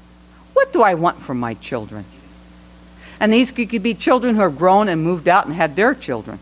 what 0.54 0.72
do 0.72 0.82
I 0.82 0.94
want 0.94 1.20
from 1.20 1.38
my 1.38 1.52
children? 1.52 2.06
And 3.20 3.30
these 3.30 3.50
could 3.50 3.82
be 3.82 3.92
children 3.92 4.36
who 4.36 4.40
have 4.40 4.56
grown 4.56 4.88
and 4.88 5.04
moved 5.04 5.28
out 5.28 5.44
and 5.44 5.54
had 5.54 5.76
their 5.76 5.94
children. 5.94 6.38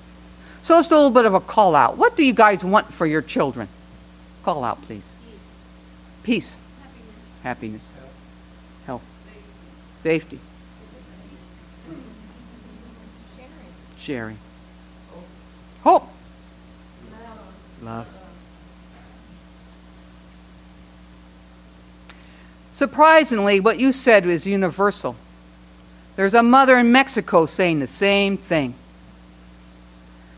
So 0.63 0.79
it's 0.79 0.93
a 0.93 0.95
little 0.95 1.11
bit 1.11 1.27
of 1.27 1.35
a 1.35 1.41
call 1.41 1.75
out. 1.75 1.99
What 1.99 2.17
do 2.17 2.25
you 2.25 2.33
guys 2.33 2.63
want 2.63 2.95
for 2.95 3.07
your 3.07 3.23
children? 3.23 3.67
Call 4.45 4.63
out, 4.63 4.81
please. 4.83 5.03
Peace. 6.23 6.61
Happiness. 7.43 7.83
Happiness. 7.83 7.91
Health. 8.87 9.05
Safety. 9.99 10.39
Sharing. 14.05 14.37
Hope. 15.83 16.07
Oh. 16.07 16.09
Oh. 17.81 17.87
Love. 17.87 18.07
Surprisingly, 22.75 23.61
what 23.61 23.79
you 23.79 23.93
said 23.93 24.27
was 24.27 24.47
universal. 24.47 25.17
There's 26.17 26.35
a 26.35 26.43
mother 26.43 26.77
in 26.77 26.93
Mexico 26.93 27.47
saying 27.47 27.81
the 27.81 27.87
same 27.87 28.37
thing. 28.37 28.75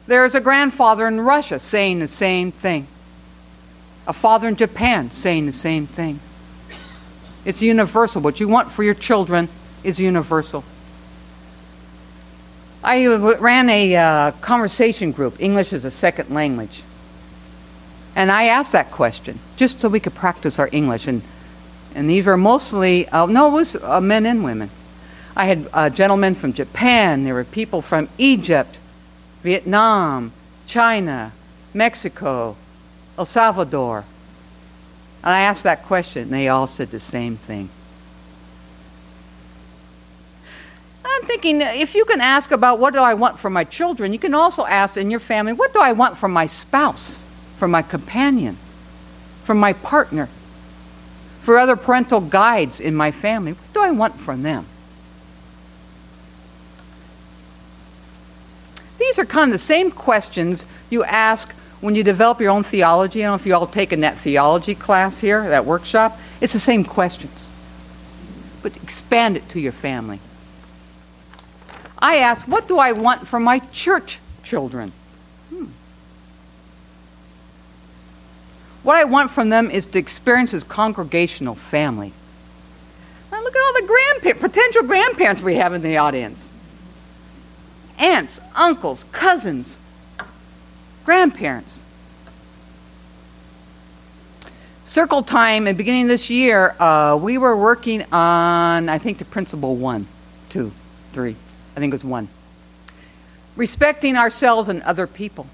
There's 0.07 0.37
a 0.37 0.41
grandfather 0.41 1.09
in 1.09 1.21
Russia 1.23 1.59
saying 1.59 1.99
the 1.99 2.07
same 2.07 2.53
thing. 2.53 2.87
A 4.07 4.13
father 4.13 4.47
in 4.47 4.55
Japan 4.55 5.11
saying 5.11 5.47
the 5.47 5.53
same 5.53 5.89
thing. 5.89 6.21
It's 7.45 7.63
universal. 7.63 8.23
What 8.23 8.39
you 8.39 8.47
want 8.47 8.71
for 8.71 8.85
your 8.85 8.95
children 8.95 9.49
is 9.83 9.99
universal. 9.99 10.63
I 12.87 13.05
ran 13.07 13.69
a 13.69 13.97
uh, 13.97 14.31
conversation 14.41 15.11
group, 15.11 15.41
English 15.41 15.73
as 15.73 15.85
a 15.85 15.91
second 15.91 16.31
language. 16.33 16.85
And 18.15 18.31
I 18.31 18.45
asked 18.45 18.71
that 18.73 18.93
question 18.93 19.41
just 19.57 19.81
so 19.81 19.89
we 19.89 19.99
could 19.99 20.15
practice 20.15 20.61
our 20.61 20.69
English. 20.71 21.09
And, 21.09 21.23
and 21.97 22.09
these 22.09 22.25
were 22.27 22.37
mostly, 22.37 23.09
uh, 23.09 23.27
no, 23.27 23.49
it 23.49 23.51
was 23.51 23.75
uh, 23.75 24.01
men 24.01 24.25
and 24.25 24.45
women. 24.45 24.71
I 25.35 25.47
had 25.47 25.69
uh, 25.73 25.91
gentlemen 25.91 26.37
from 26.37 26.53
Japan, 26.53 27.25
there 27.25 27.35
were 27.35 27.43
people 27.43 27.83
from 27.83 28.09
Egypt, 28.19 28.79
Vietnam, 29.43 30.31
China, 30.69 31.33
Mexico, 31.75 32.57
El 33.19 33.25
Salvador. 33.25 34.05
And 35.25 35.35
I 35.35 35.41
asked 35.41 35.65
that 35.65 35.83
question, 35.83 36.23
and 36.23 36.33
they 36.33 36.47
all 36.47 36.69
said 36.69 36.93
the 36.93 37.01
same 37.01 37.37
thing. 37.37 37.69
I'm 41.17 41.27
thinking 41.27 41.63
if 41.63 41.95
you 41.95 42.05
can 42.05 42.21
ask 42.21 42.51
about 42.51 42.79
what 42.79 42.93
do 42.93 43.01
I 43.01 43.15
want 43.15 43.39
for 43.39 43.49
my 43.49 43.65
children, 43.65 44.13
you 44.13 44.19
can 44.19 44.35
also 44.35 44.67
ask 44.67 44.99
in 44.99 45.11
your 45.11 45.21
family, 45.21 45.55
what 45.55 45.73
do 45.73 45.81
I 45.81 45.93
want 45.93 46.19
from 46.19 46.31
my 46.31 46.47
spouse, 46.47 47.21
from 47.57 47.71
my 47.71 47.81
companion, 47.81 48.59
from 49.43 49.59
my 49.59 49.73
partner, 49.73 50.29
for 51.41 51.59
other 51.59 51.75
parental 51.75 52.21
guides 52.21 52.81
in 52.81 52.95
my 52.95 53.11
family? 53.11 53.53
What 53.53 53.73
do 53.73 53.81
I 53.81 53.93
want 53.93 54.17
from 54.17 54.43
them? 54.43 54.67
These 58.99 59.19
are 59.19 59.25
kind 59.25 59.51
of 59.51 59.53
the 59.53 59.59
same 59.59 59.91
questions 59.91 60.67
you 60.91 61.03
ask 61.03 61.51
when 61.81 61.95
you 61.95 62.03
develop 62.03 62.41
your 62.41 62.51
own 62.51 62.63
theology. 62.63 63.23
I 63.23 63.27
don't 63.27 63.33
know 63.33 63.37
if 63.37 63.47
you 63.47 63.55
all 63.55 63.67
taken 63.67 64.01
that 64.01 64.19
theology 64.19 64.75
class 64.75 65.19
here, 65.21 65.49
that 65.49 65.65
workshop. 65.65 66.19
It's 66.43 66.53
the 66.53 66.59
same 66.59 66.85
questions, 66.85 67.47
but 68.63 68.77
expand 68.83 69.39
it 69.39 69.49
to 69.51 69.61
your 69.61 69.73
family. 69.73 70.21
I 72.07 72.19
ask, 72.19 72.47
what 72.47 72.69
do 72.69 72.79
I 72.79 72.93
want 72.93 73.27
for 73.27 73.41
my 73.41 73.59
church 73.73 74.21
children? 74.45 74.93
Hmm. 75.51 75.65
What 78.85 78.97
I 78.97 79.03
want 79.03 79.33
from 79.33 79.49
them 79.49 79.73
is 79.73 79.89
to 79.89 79.99
experience 79.99 80.53
this 80.53 80.63
congregational 80.63 81.57
family. 81.57 82.13
Now 83.33 83.43
look 83.43 83.57
at 83.57 83.61
all 83.61 83.73
the 83.81 84.21
grandpa- 84.23 84.41
potential 84.41 84.85
grandparents 84.85 85.43
we 85.43 85.57
have 85.57 85.75
in 85.75 85.83
the 85.83 85.97
audience 85.97 86.49
aunts, 87.99 88.41
uncles, 88.55 89.05
cousins, 89.11 89.77
grandparents. 91.05 91.83
Circle 94.85 95.25
time 95.25 95.65
the 95.65 95.73
beginning 95.73 96.07
this 96.07 96.31
year, 96.31 96.77
uh, 96.81 97.19
we 97.21 97.37
were 97.37 97.57
working 97.57 98.05
on, 98.13 98.89
I 98.89 98.99
think, 98.99 99.19
the 99.19 99.25
principle 99.25 99.75
one, 99.75 100.07
two, 100.51 100.71
three, 101.13 101.35
I 101.77 101.81
think 101.81 101.93
it 101.93 101.95
was 101.95 102.05
one. 102.05 102.29
Respecting 103.55 104.17
ourselves 104.17 104.69
and 104.69 104.83
other 104.83 105.07
people. 105.07 105.47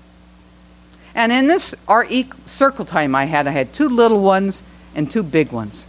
And 1.15 1.33
in 1.33 1.47
this 1.47 1.75
our 1.89 2.07
e- 2.09 2.31
circle 2.47 2.85
time 2.85 3.15
I 3.15 3.27
had, 3.27 3.47
I 3.47 3.51
had 3.51 3.73
two 3.73 3.89
little 3.89 4.23
ones 4.23 4.63
and 4.95 5.11
two 5.11 5.23
big 5.23 5.53
ones. 5.53 5.87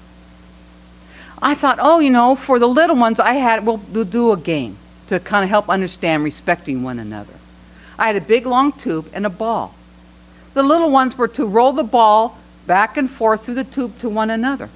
I 1.41 1.55
thought, 1.55 1.77
oh, 1.81 1.99
you 1.99 2.09
know, 2.09 2.35
for 2.35 2.57
the 2.57 2.67
little 2.67 2.95
ones, 2.95 3.19
I 3.19 3.33
had 3.33 3.65
we'll, 3.65 3.77
we'll 3.91 4.05
do 4.05 4.31
a 4.31 4.37
game 4.37 4.77
to 5.07 5.19
kind 5.19 5.43
of 5.43 5.49
help 5.49 5.69
understand 5.69 6.23
respecting 6.23 6.83
one 6.83 6.99
another. 6.99 7.33
I 7.99 8.07
had 8.07 8.15
a 8.15 8.21
big 8.21 8.45
long 8.45 8.71
tube 8.71 9.09
and 9.13 9.25
a 9.25 9.29
ball. 9.29 9.75
The 10.53 10.63
little 10.63 10.89
ones 10.89 11.17
were 11.17 11.27
to 11.29 11.45
roll 11.45 11.73
the 11.73 11.83
ball 11.83 12.37
back 12.65 12.97
and 12.97 13.09
forth 13.09 13.45
through 13.45 13.55
the 13.55 13.63
tube 13.63 13.97
to 13.99 14.09
one 14.09 14.29
another. 14.29 14.69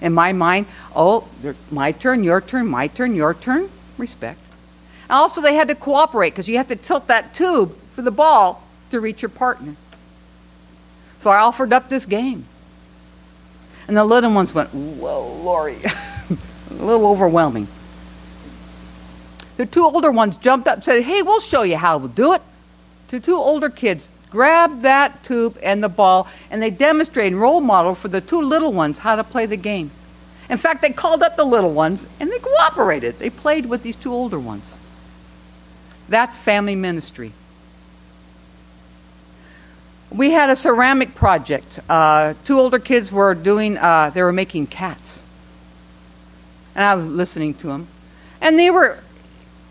In 0.00 0.12
my 0.12 0.32
mind, 0.32 0.66
oh, 0.94 1.28
my 1.70 1.92
turn, 1.92 2.24
your 2.24 2.40
turn, 2.40 2.66
my 2.66 2.88
turn, 2.88 3.14
your 3.14 3.32
turn, 3.32 3.70
respect. 3.96 4.40
And 5.04 5.12
also, 5.12 5.40
they 5.40 5.54
had 5.54 5.68
to 5.68 5.74
cooperate 5.74 6.30
because 6.30 6.48
you 6.48 6.56
have 6.56 6.68
to 6.68 6.76
tilt 6.76 7.06
that 7.08 7.34
tube 7.34 7.76
for 7.94 8.02
the 8.02 8.10
ball 8.10 8.62
to 8.90 9.00
reach 9.00 9.22
your 9.22 9.28
partner. 9.28 9.76
So 11.20 11.30
I 11.30 11.38
offered 11.38 11.72
up 11.72 11.88
this 11.88 12.06
game. 12.06 12.46
And 13.86 13.96
the 13.96 14.04
little 14.04 14.32
ones 14.32 14.54
went, 14.54 14.70
Whoa, 14.70 15.42
Lori, 15.42 15.76
a 15.84 16.74
little 16.74 17.06
overwhelming. 17.06 17.68
The 19.56 19.66
two 19.66 19.84
older 19.84 20.10
ones 20.10 20.36
jumped 20.36 20.66
up 20.66 20.76
and 20.76 20.84
said, 20.84 21.02
Hey, 21.02 21.22
we'll 21.22 21.40
show 21.40 21.62
you 21.62 21.76
how 21.76 21.98
to 21.98 22.08
do 22.08 22.32
it. 22.32 22.42
The 23.08 23.20
two 23.20 23.36
older 23.36 23.68
kids 23.68 24.08
grabbed 24.30 24.82
that 24.82 25.22
tube 25.22 25.56
and 25.62 25.82
the 25.82 25.88
ball, 25.88 26.26
and 26.50 26.60
they 26.60 26.70
demonstrated 26.70 27.38
role 27.38 27.60
model 27.60 27.94
for 27.94 28.08
the 28.08 28.20
two 28.20 28.40
little 28.40 28.72
ones 28.72 28.98
how 28.98 29.14
to 29.14 29.22
play 29.22 29.46
the 29.46 29.56
game. 29.56 29.90
In 30.50 30.58
fact, 30.58 30.82
they 30.82 30.90
called 30.90 31.22
up 31.22 31.36
the 31.36 31.44
little 31.44 31.72
ones 31.72 32.06
and 32.20 32.30
they 32.30 32.38
cooperated. 32.38 33.18
They 33.18 33.30
played 33.30 33.66
with 33.66 33.82
these 33.82 33.96
two 33.96 34.12
older 34.12 34.38
ones. 34.38 34.73
That's 36.08 36.36
family 36.36 36.76
ministry. 36.76 37.32
We 40.10 40.30
had 40.30 40.50
a 40.50 40.56
ceramic 40.56 41.14
project. 41.14 41.80
Uh, 41.88 42.34
two 42.44 42.58
older 42.58 42.78
kids 42.78 43.10
were 43.10 43.34
doing, 43.34 43.76
uh, 43.78 44.10
they 44.10 44.22
were 44.22 44.32
making 44.32 44.68
cats. 44.68 45.24
And 46.74 46.84
I 46.84 46.94
was 46.94 47.06
listening 47.06 47.54
to 47.54 47.68
them. 47.68 47.88
And 48.40 48.58
they 48.58 48.70
were 48.70 48.98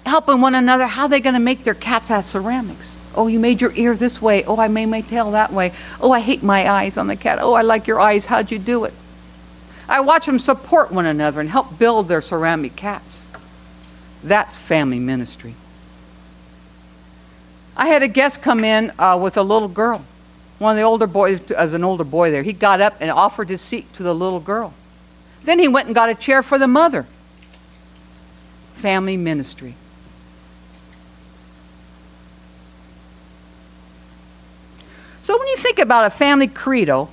helping 0.06 0.41
one 0.41 0.56
another 0.56 0.88
how 0.88 1.04
are 1.04 1.10
they 1.10 1.19
going 1.19 1.36
to 1.36 1.39
make 1.39 1.63
their 1.63 1.74
cats 1.74 2.12
out 2.12 2.19
of 2.19 2.26
ceramics. 2.26 2.98
Oh, 3.15 3.28
you 3.28 3.39
made 3.39 3.62
your 3.62 3.72
ear 3.76 3.96
this 3.96 4.22
way. 4.22 4.43
Oh, 4.43 4.60
I 4.60 4.67
made 4.67 4.88
my 4.88 5.02
tail 5.02 5.32
that 5.32 5.54
way. 5.54 5.72
Oh, 6.02 6.12
I 6.12 6.19
hate 6.19 6.41
my 6.41 6.69
eyes 6.69 6.98
on 6.98 7.08
the 7.08 7.15
cat. 7.15 7.39
Oh, 7.39 7.54
I 7.54 7.62
like 7.62 7.88
your 7.88 8.00
eyes. 8.00 8.26
How'd 8.26 8.52
you 8.52 8.60
do 8.60 8.86
it? 8.86 8.93
I 9.88 10.00
watch 10.00 10.26
them 10.26 10.39
support 10.39 10.91
one 10.91 11.06
another 11.06 11.39
and 11.39 11.50
help 11.50 11.78
build 11.78 12.08
their 12.08 12.22
ceramic 12.22 12.76
cats. 12.76 13.26
That's 14.24 14.58
family 14.58 15.00
ministry. 15.00 15.56
I 17.75 17.88
had 17.88 18.03
a 18.03 18.07
guest 18.07 18.41
come 18.41 18.63
in 18.63 18.91
uh, 18.99 19.17
with 19.21 19.38
a 19.38 19.43
little 19.43 19.67
girl. 19.67 20.03
One 20.59 20.71
of 20.71 20.77
the 20.77 20.83
older 20.83 21.07
boys, 21.07 21.51
as 21.51 21.73
an 21.73 21.83
older 21.83 22.03
boy 22.03 22.31
there, 22.31 22.43
he 22.43 22.53
got 22.53 22.79
up 22.79 22.95
and 22.99 23.09
offered 23.09 23.49
his 23.49 23.62
seat 23.62 23.91
to 23.93 24.03
the 24.03 24.13
little 24.13 24.39
girl. 24.39 24.73
Then 25.43 25.59
he 25.59 25.67
went 25.67 25.88
and 25.88 25.95
got 25.95 26.09
a 26.09 26.15
chair 26.15 26.43
for 26.43 26.57
the 26.57 26.67
mother. 26.67 27.05
Family 28.75 29.17
ministry. 29.17 29.75
So 35.23 35.38
when 35.38 35.47
you 35.47 35.57
think 35.57 35.79
about 35.79 36.05
a 36.05 36.09
family 36.09 36.47
credo, 36.47 37.09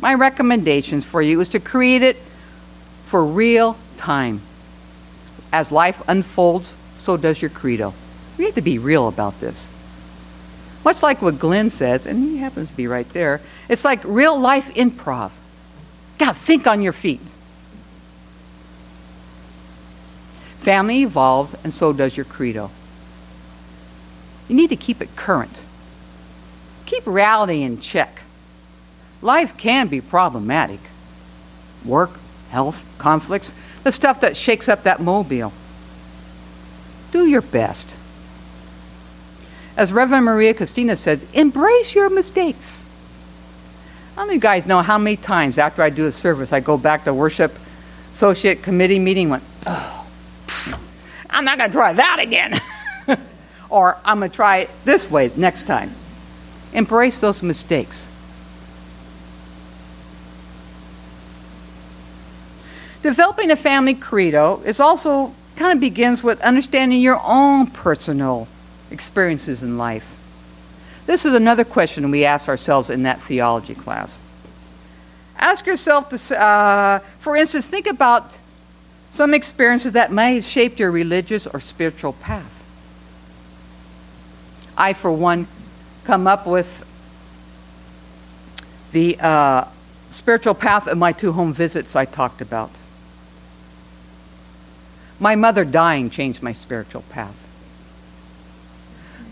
my 0.00 0.14
recommendations 0.14 1.04
for 1.04 1.22
you 1.22 1.40
is 1.40 1.50
to 1.50 1.60
create 1.60 2.02
it 2.02 2.16
for 3.04 3.24
real 3.24 3.76
time. 3.96 4.40
As 5.52 5.70
life 5.70 6.02
unfolds, 6.08 6.76
so 6.98 7.16
does 7.16 7.40
your 7.40 7.50
credo. 7.50 7.94
We 8.36 8.44
have 8.46 8.54
to 8.56 8.62
be 8.62 8.78
real 8.78 9.06
about 9.08 9.38
this. 9.40 9.68
Much 10.86 11.02
like 11.02 11.20
what 11.20 11.40
Glenn 11.40 11.68
says, 11.68 12.06
and 12.06 12.22
he 12.22 12.36
happens 12.36 12.70
to 12.70 12.76
be 12.76 12.86
right 12.86 13.12
there, 13.12 13.40
it's 13.68 13.84
like 13.84 14.00
real 14.04 14.38
life 14.38 14.72
improv. 14.74 15.32
God, 16.16 16.36
think 16.36 16.68
on 16.68 16.80
your 16.80 16.92
feet. 16.92 17.18
Family 20.60 21.02
evolves, 21.02 21.56
and 21.64 21.74
so 21.74 21.92
does 21.92 22.16
your 22.16 22.24
credo. 22.24 22.70
You 24.46 24.54
need 24.54 24.68
to 24.68 24.76
keep 24.76 25.02
it 25.02 25.16
current. 25.16 25.60
Keep 26.86 27.04
reality 27.08 27.62
in 27.62 27.80
check. 27.80 28.20
Life 29.20 29.56
can 29.56 29.88
be 29.88 30.00
problematic. 30.00 30.78
Work, 31.84 32.12
health, 32.50 32.84
conflicts, 32.98 33.52
the 33.82 33.90
stuff 33.90 34.20
that 34.20 34.36
shakes 34.36 34.68
up 34.68 34.84
that 34.84 35.00
mobile. 35.00 35.52
Do 37.10 37.26
your 37.26 37.42
best. 37.42 37.96
As 39.76 39.92
Reverend 39.92 40.24
Maria 40.24 40.54
Cristina 40.54 40.96
said, 40.96 41.20
embrace 41.34 41.94
your 41.94 42.08
mistakes. 42.08 42.86
How 44.14 44.22
many 44.22 44.32
of 44.32 44.34
you 44.36 44.40
guys 44.40 44.66
know 44.66 44.80
how 44.80 44.96
many 44.96 45.16
times 45.16 45.58
after 45.58 45.82
I 45.82 45.90
do 45.90 46.06
a 46.06 46.12
service 46.12 46.52
I 46.52 46.60
go 46.60 46.78
back 46.78 47.04
to 47.04 47.12
worship 47.12 47.52
associate 48.14 48.62
committee 48.62 48.98
meeting 48.98 49.28
went, 49.28 49.42
oh, 49.66 50.06
I'm 51.28 51.44
not 51.44 51.58
going 51.58 51.70
to 51.70 51.76
try 51.76 51.92
that 51.92 52.18
again. 52.18 52.58
or 53.68 53.98
I'm 54.06 54.20
going 54.20 54.30
to 54.30 54.34
try 54.34 54.58
it 54.60 54.70
this 54.86 55.10
way 55.10 55.30
next 55.36 55.64
time. 55.64 55.90
Embrace 56.72 57.20
those 57.20 57.42
mistakes. 57.42 58.08
Developing 63.02 63.50
a 63.50 63.56
family 63.56 63.94
credo 63.94 64.62
is 64.64 64.80
also 64.80 65.34
kind 65.56 65.74
of 65.74 65.80
begins 65.80 66.22
with 66.22 66.40
understanding 66.40 67.02
your 67.02 67.20
own 67.22 67.66
personal 67.66 68.48
experiences 68.90 69.62
in 69.62 69.78
life. 69.78 70.12
This 71.06 71.24
is 71.24 71.34
another 71.34 71.64
question 71.64 72.10
we 72.10 72.24
ask 72.24 72.48
ourselves 72.48 72.90
in 72.90 73.04
that 73.04 73.20
theology 73.20 73.74
class. 73.74 74.18
Ask 75.38 75.66
yourself, 75.66 76.08
to, 76.08 76.40
uh, 76.40 76.98
for 77.20 77.36
instance, 77.36 77.68
think 77.68 77.86
about 77.86 78.32
some 79.12 79.32
experiences 79.34 79.92
that 79.92 80.10
may 80.12 80.36
have 80.36 80.44
shaped 80.44 80.80
your 80.80 80.90
religious 80.90 81.46
or 81.46 81.60
spiritual 81.60 82.12
path. 82.14 82.52
I, 84.76 84.92
for 84.92 85.12
one, 85.12 85.46
come 86.04 86.26
up 86.26 86.46
with 86.46 86.84
the 88.92 89.18
uh, 89.20 89.64
spiritual 90.10 90.54
path 90.54 90.86
of 90.86 90.98
my 90.98 91.12
two 91.12 91.32
home 91.32 91.52
visits 91.52 91.94
I 91.94 92.04
talked 92.04 92.40
about. 92.40 92.70
My 95.18 95.34
mother 95.34 95.64
dying 95.64 96.10
changed 96.10 96.42
my 96.42 96.52
spiritual 96.52 97.02
path. 97.02 97.45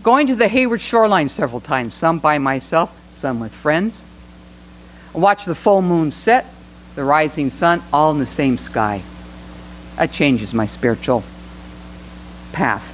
Going 0.05 0.27
to 0.27 0.35
the 0.35 0.47
Hayward 0.47 0.81
shoreline 0.81 1.29
several 1.29 1.59
times, 1.59 1.95
some 1.95 2.19
by 2.19 2.37
myself, 2.37 2.95
some 3.15 3.39
with 3.39 3.51
friends. 3.51 4.03
I 5.15 5.17
Watch 5.17 5.45
the 5.45 5.55
full 5.55 5.81
moon 5.81 6.11
set, 6.11 6.45
the 6.93 7.03
rising 7.03 7.49
sun, 7.49 7.81
all 7.91 8.11
in 8.11 8.19
the 8.19 8.27
same 8.27 8.59
sky. 8.59 9.01
That 9.95 10.11
changes 10.11 10.53
my 10.53 10.67
spiritual 10.67 11.23
path. 12.53 12.85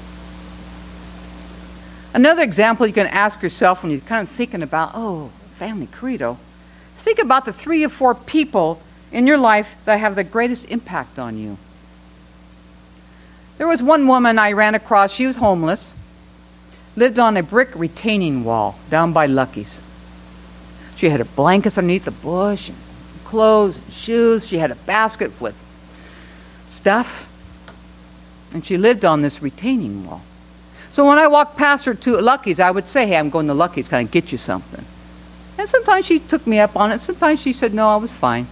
Another 2.13 2.43
example 2.43 2.87
you 2.87 2.93
can 2.93 3.07
ask 3.07 3.41
yourself 3.41 3.83
when 3.83 3.91
you're 3.91 3.99
kind 3.99 4.25
of 4.25 4.33
thinking 4.33 4.63
about, 4.63 4.91
oh, 4.93 5.31
family 5.55 5.87
credo, 5.87 6.37
is 6.95 7.01
think 7.01 7.19
about 7.19 7.43
the 7.43 7.51
three 7.51 7.83
or 7.83 7.89
four 7.89 8.15
people 8.15 8.81
in 9.11 9.27
your 9.27 9.37
life 9.37 9.75
that 9.83 9.99
have 9.99 10.15
the 10.15 10.23
greatest 10.23 10.63
impact 10.69 11.19
on 11.19 11.37
you. 11.37 11.57
There 13.57 13.67
was 13.67 13.83
one 13.83 14.07
woman 14.07 14.39
I 14.39 14.53
ran 14.53 14.75
across, 14.75 15.11
she 15.11 15.27
was 15.27 15.35
homeless, 15.35 15.93
lived 16.95 17.19
on 17.19 17.37
a 17.37 17.43
brick 17.43 17.69
retaining 17.75 18.43
wall 18.43 18.77
down 18.89 19.13
by 19.13 19.25
Lucky's. 19.25 19.81
She 20.95 21.09
had 21.09 21.19
her 21.19 21.25
blankets 21.25 21.77
underneath 21.77 22.05
the 22.05 22.11
bush, 22.11 22.69
and 22.69 22.77
clothes, 23.23 23.77
and 23.77 23.93
shoes. 23.93 24.45
She 24.45 24.57
had 24.57 24.71
a 24.71 24.75
basket 24.75 25.39
with 25.39 25.55
stuff. 26.69 27.27
And 28.53 28.65
she 28.65 28.77
lived 28.77 29.05
on 29.05 29.21
this 29.21 29.41
retaining 29.41 30.05
wall. 30.05 30.21
So 30.91 31.07
when 31.07 31.17
I 31.17 31.27
walked 31.27 31.57
past 31.57 31.85
her 31.85 31.93
to 31.93 32.19
Lucky's, 32.19 32.59
I 32.59 32.69
would 32.69 32.85
say, 32.85 33.07
Hey, 33.07 33.17
I'm 33.17 33.29
going 33.29 33.47
to 33.47 33.53
Lucky's. 33.53 33.87
Can 33.87 33.99
I 33.99 34.03
get 34.03 34.31
you 34.31 34.37
something? 34.37 34.83
And 35.57 35.69
sometimes 35.69 36.05
she 36.05 36.19
took 36.19 36.45
me 36.45 36.59
up 36.59 36.75
on 36.75 36.91
it. 36.91 36.99
Sometimes 37.01 37.41
she 37.41 37.53
said, 37.53 37.73
No, 37.73 37.87
I 37.87 37.95
was 37.95 38.11
fine. 38.11 38.47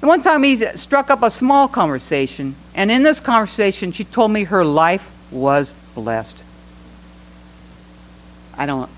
And 0.00 0.08
one 0.08 0.22
time 0.22 0.42
he 0.42 0.56
struck 0.76 1.10
up 1.10 1.22
a 1.22 1.30
small 1.30 1.68
conversation. 1.68 2.56
And 2.74 2.90
in 2.90 3.02
this 3.02 3.20
conversation, 3.20 3.92
she 3.92 4.04
told 4.04 4.30
me 4.30 4.44
her 4.44 4.64
life 4.64 5.12
was 5.30 5.74
blessed. 5.94 6.42
I 8.56 8.66
don't. 8.66 8.90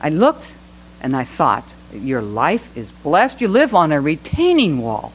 I, 0.00 0.10
looked 0.10 0.54
and 1.00 1.16
I 1.16 1.24
thought, 1.24 1.64
Your 1.92 2.22
life 2.22 2.76
is 2.76 2.90
blessed. 2.92 3.40
You 3.40 3.48
live 3.48 3.74
on 3.74 3.92
a 3.92 4.00
retaining 4.00 4.80
wall. 4.80 5.12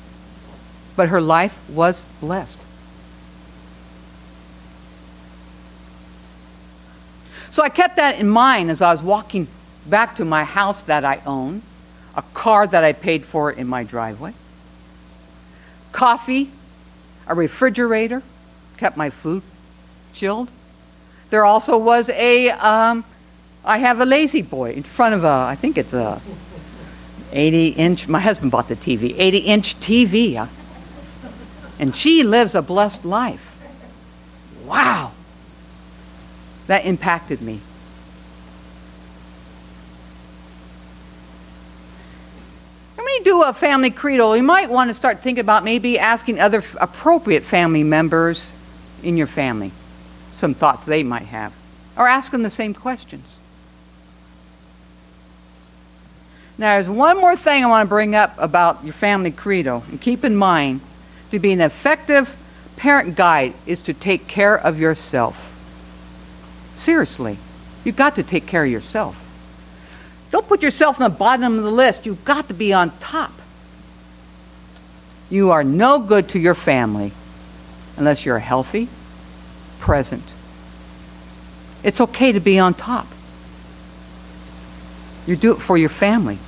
But 0.96 1.10
her 1.10 1.22
life 1.22 1.58
was 1.70 2.04
blessed. 2.20 2.58
So 7.54 7.62
I 7.62 7.70
kept 7.70 7.98
that 7.98 8.20
in 8.20 8.28
mind 8.28 8.72
as 8.72 8.82
I 8.82 8.92
was 8.92 9.04
walking 9.04 9.48
back 9.86 10.16
to 10.16 10.26
my 10.26 10.44
house 10.44 10.82
that 10.84 11.06
I 11.06 11.22
own, 11.26 11.62
a 12.16 12.24
car 12.34 12.66
that 12.66 12.84
I 12.84 12.94
paid 12.94 13.26
for 13.26 13.52
in 13.52 13.68
my 13.68 13.84
driveway, 13.84 14.34
coffee, 15.92 16.50
a 17.28 17.36
refrigerator, 17.36 18.24
kept 18.78 18.98
my 18.98 19.10
food 19.10 19.44
chilled. 20.14 20.50
There 21.34 21.46
also 21.46 21.80
was 21.80 22.10
a, 22.10 22.52
um, 22.52 23.04
I 23.65 23.80
have 23.80 24.00
a 24.00 24.06
lazy 24.06 24.43
boy 24.43 24.74
in 24.74 24.84
front 24.84 25.15
of 25.15 25.24
a, 25.24 25.48
I 25.50 25.56
think 25.56 25.80
it's 25.80 25.91
a 25.91 26.22
80 27.32 27.69
inch, 27.69 28.08
my 28.08 28.19
husband 28.19 28.52
bought 28.52 28.67
the 28.67 28.76
TV, 28.76 29.15
80 29.17 29.38
inch 29.39 29.80
TV. 29.80 30.48
And 31.80 31.96
she 31.96 32.22
lives 32.22 32.54
a 32.54 32.62
blessed 32.62 33.04
life. 33.04 33.58
Wow 34.63 35.13
that 36.67 36.86
impacted 36.86 37.41
me. 37.41 37.60
When 42.96 43.08
you 43.08 43.24
do 43.24 43.41
a 43.41 43.54
family 43.54 43.89
credo, 43.89 44.34
you 44.34 44.43
might 44.43 44.69
want 44.69 44.91
to 44.91 44.93
start 44.93 45.22
thinking 45.24 45.41
about 45.41 45.63
maybe 45.63 45.98
asking 45.98 46.39
other 46.39 46.63
appropriate 46.80 47.41
family 47.41 47.84
members 47.84 48.52
in 49.02 49.17
your 49.17 49.26
family 49.26 49.72
some 50.34 50.54
thoughts 50.54 50.86
they 50.86 51.04
might 51.04 51.28
have, 51.28 51.54
or 51.96 52.08
ask 52.08 52.32
them 52.32 52.43
the 52.43 52.50
same 52.50 52.74
questions. 52.74 53.38
Now, 56.58 56.76
there's 56.76 56.89
one 56.89 57.17
more 57.17 57.36
thing 57.36 57.63
I 57.63 57.67
want 57.67 57.88
to 57.88 57.89
bring 57.89 58.15
up 58.15 58.36
about 58.38 58.84
your 58.84 58.93
family 58.93 59.32
credo, 59.32 59.84
and 59.89 60.02
keep 60.02 60.24
in 60.24 60.36
mind 60.36 60.82
to 61.32 61.39
be 61.39 61.52
an 61.52 61.62
effective 61.62 62.36
parent 62.76 63.15
guide 63.15 63.54
is 63.65 63.82
to 63.84 63.93
take 63.93 64.28
care 64.28 64.56
of 64.56 64.80
yourself. 64.80 65.50
Seriously, 66.76 67.38
you've 67.84 67.96
got 67.96 68.15
to 68.15 68.24
take 68.24 68.46
care 68.46 68.65
of 68.65 68.72
yourself. 68.72 69.19
Don't 70.32 70.48
put 70.48 70.63
yourself 70.63 71.00
on 71.00 71.12
the 71.12 71.15
bottom 71.15 71.58
of 71.58 71.63
the 71.63 71.72
list. 71.72 72.06
You've 72.06 72.26
got 72.26 72.48
to 72.48 72.54
be 72.54 72.74
on 72.74 72.91
top. 73.00 73.32
You 75.30 75.52
are 75.52 75.63
no 75.63 76.00
good 76.00 76.30
to 76.30 76.39
your 76.39 76.56
family 76.56 77.12
unless 77.98 78.26
you're 78.26 78.39
healthy, 78.39 78.89
present. 79.84 80.24
It's 81.84 82.00
okay 82.00 82.32
to 82.32 82.39
be 82.39 82.58
on 82.58 82.74
top. 82.74 83.06
You 85.28 85.36
do 85.36 85.52
it 85.52 85.58
for 85.60 85.78
your 85.78 85.89
family. 85.89 86.39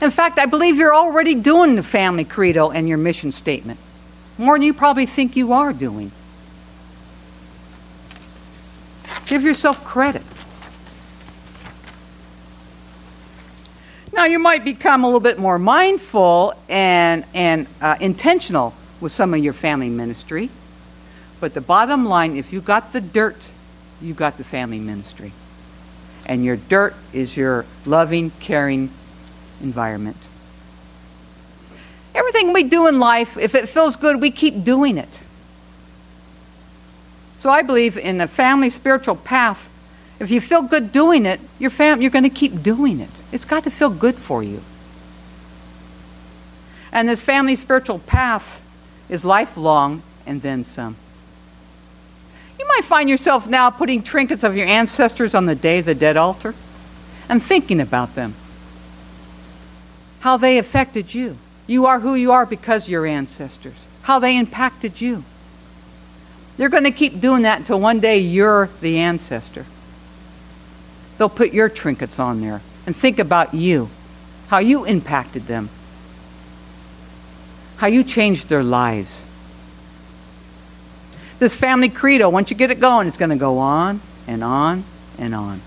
In 0.00 0.12
fact, 0.12 0.38
I 0.38 0.46
believe 0.46 0.76
you're 0.76 0.94
already 0.94 1.34
doing 1.34 1.74
the 1.74 1.82
family 1.82 2.24
credo 2.24 2.70
and 2.70 2.88
your 2.88 2.98
mission 2.98 3.32
statement. 3.32 3.80
More 4.38 4.54
than 4.54 4.62
you 4.62 4.72
probably 4.72 5.06
think 5.06 5.34
you 5.34 5.52
are 5.52 5.72
doing. 5.72 6.12
Give 9.26 9.42
yourself 9.42 9.82
credit. 9.82 10.22
Now, 14.12 14.26
you 14.26 14.38
might 14.38 14.62
become 14.64 15.02
a 15.02 15.08
little 15.08 15.18
bit 15.18 15.40
more 15.40 15.58
mindful 15.58 16.54
and, 16.68 17.24
and 17.34 17.66
uh, 17.80 17.96
intentional 17.98 18.74
with 19.00 19.10
some 19.10 19.34
of 19.34 19.42
your 19.42 19.54
family 19.54 19.88
ministry. 19.88 20.50
But 21.40 21.54
the 21.54 21.60
bottom 21.60 22.06
line 22.06 22.36
if 22.36 22.52
you 22.52 22.60
got 22.60 22.92
the 22.92 23.00
dirt, 23.00 23.50
you 24.00 24.14
got 24.14 24.38
the 24.38 24.44
family 24.44 24.78
ministry. 24.78 25.32
And 26.24 26.44
your 26.44 26.56
dirt 26.56 26.94
is 27.12 27.36
your 27.36 27.64
loving, 27.84 28.30
caring 28.40 28.90
environment. 29.62 30.16
Everything 32.14 32.52
we 32.52 32.64
do 32.64 32.86
in 32.86 32.98
life, 32.98 33.36
if 33.36 33.54
it 33.54 33.68
feels 33.68 33.96
good, 33.96 34.20
we 34.20 34.30
keep 34.30 34.64
doing 34.64 34.96
it. 34.96 35.20
So 37.38 37.50
I 37.50 37.62
believe 37.62 37.96
in 37.98 38.20
a 38.20 38.26
family 38.26 38.70
spiritual 38.70 39.16
path. 39.16 39.68
If 40.18 40.30
you 40.30 40.40
feel 40.40 40.62
good 40.62 40.92
doing 40.92 41.26
it, 41.26 41.40
your 41.58 41.70
fam- 41.70 42.00
you're 42.00 42.10
going 42.10 42.24
to 42.24 42.30
keep 42.30 42.62
doing 42.62 43.00
it. 43.00 43.10
It's 43.30 43.44
got 43.44 43.64
to 43.64 43.70
feel 43.70 43.90
good 43.90 44.14
for 44.14 44.42
you. 44.42 44.62
And 46.90 47.08
this 47.08 47.20
family 47.20 47.54
spiritual 47.54 47.98
path 47.98 48.60
is 49.10 49.24
lifelong 49.24 50.02
and 50.24 50.40
then 50.40 50.64
some. 50.64 50.96
Might 52.76 52.84
find 52.84 53.08
yourself 53.08 53.46
now 53.46 53.70
putting 53.70 54.02
trinkets 54.02 54.44
of 54.44 54.54
your 54.54 54.66
ancestors 54.66 55.34
on 55.34 55.46
the 55.46 55.54
day 55.54 55.78
of 55.78 55.86
the 55.86 55.94
dead 55.94 56.18
altar 56.18 56.54
and 57.26 57.42
thinking 57.42 57.80
about 57.80 58.14
them. 58.14 58.34
How 60.20 60.36
they 60.36 60.58
affected 60.58 61.14
you. 61.14 61.38
You 61.66 61.86
are 61.86 62.00
who 62.00 62.14
you 62.14 62.32
are 62.32 62.44
because 62.44 62.86
your 62.86 63.06
ancestors. 63.06 63.86
How 64.02 64.18
they 64.18 64.36
impacted 64.36 65.00
you. 65.00 65.24
They're 66.58 66.68
going 66.68 66.84
to 66.84 66.90
keep 66.90 67.18
doing 67.18 67.42
that 67.42 67.60
until 67.60 67.80
one 67.80 67.98
day 67.98 68.18
you're 68.18 68.68
the 68.82 68.98
ancestor. 68.98 69.64
They'll 71.16 71.30
put 71.30 71.54
your 71.54 71.70
trinkets 71.70 72.18
on 72.18 72.42
there 72.42 72.60
and 72.84 72.94
think 72.94 73.18
about 73.18 73.54
you, 73.54 73.88
how 74.48 74.58
you 74.58 74.84
impacted 74.84 75.46
them, 75.46 75.70
how 77.78 77.86
you 77.86 78.04
changed 78.04 78.50
their 78.50 78.62
lives. 78.62 79.25
This 81.38 81.54
family 81.54 81.88
credo, 81.88 82.30
once 82.30 82.50
you 82.50 82.56
get 82.56 82.70
it 82.70 82.80
going, 82.80 83.06
it's 83.06 83.18
going 83.18 83.30
to 83.30 83.36
go 83.36 83.58
on 83.58 84.00
and 84.26 84.42
on 84.42 84.84
and 85.18 85.34
on. 85.34 85.60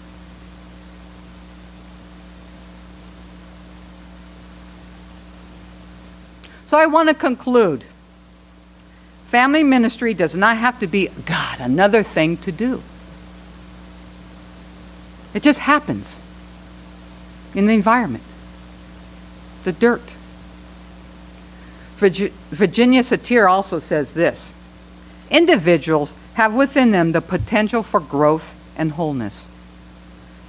So 6.65 6.77
I 6.77 6.85
want 6.85 7.09
to 7.09 7.15
conclude. 7.15 7.83
Family 9.27 9.63
ministry 9.63 10.13
does 10.13 10.33
not 10.33 10.57
have 10.57 10.79
to 10.79 10.87
be, 10.87 11.07
God, 11.25 11.59
another 11.59 12.01
thing 12.01 12.37
to 12.37 12.51
do. 12.51 12.81
It 15.33 15.43
just 15.43 15.59
happens 15.59 16.19
in 17.53 17.67
the 17.67 17.73
environment, 17.73 18.23
the 19.63 19.71
dirt. 19.71 20.15
Virginia 21.97 23.01
Satir 23.01 23.47
also 23.47 23.79
says 23.79 24.13
this 24.13 24.51
individuals 25.29 26.13
have 26.35 26.53
within 26.53 26.91
them 26.91 27.11
the 27.11 27.21
potential 27.21 27.83
for 27.83 27.99
growth 27.99 28.55
and 28.77 28.93
wholeness. 28.93 29.45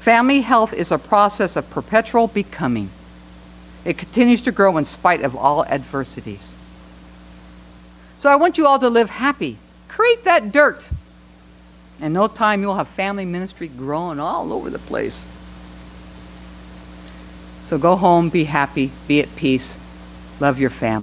Family 0.00 0.40
health 0.40 0.72
is 0.72 0.90
a 0.90 0.98
process 0.98 1.56
of 1.56 1.68
perpetual 1.70 2.26
becoming. 2.26 2.90
It 3.84 3.98
continues 3.98 4.42
to 4.42 4.52
grow 4.52 4.76
in 4.78 4.84
spite 4.84 5.22
of 5.22 5.36
all 5.36 5.64
adversities. 5.66 6.46
So 8.18 8.30
I 8.30 8.36
want 8.36 8.58
you 8.58 8.66
all 8.66 8.78
to 8.78 8.88
live 8.88 9.10
happy. 9.10 9.58
Create 9.88 10.24
that 10.24 10.52
dirt. 10.52 10.90
In 12.00 12.12
no 12.12 12.28
time, 12.28 12.62
you'll 12.62 12.76
have 12.76 12.88
family 12.88 13.24
ministry 13.24 13.68
growing 13.68 14.20
all 14.20 14.52
over 14.52 14.70
the 14.70 14.78
place. 14.78 15.24
So 17.64 17.78
go 17.78 17.96
home, 17.96 18.30
be 18.30 18.44
happy, 18.44 18.90
be 19.06 19.20
at 19.20 19.34
peace, 19.36 19.76
love 20.40 20.58
your 20.58 20.70
family. 20.70 20.98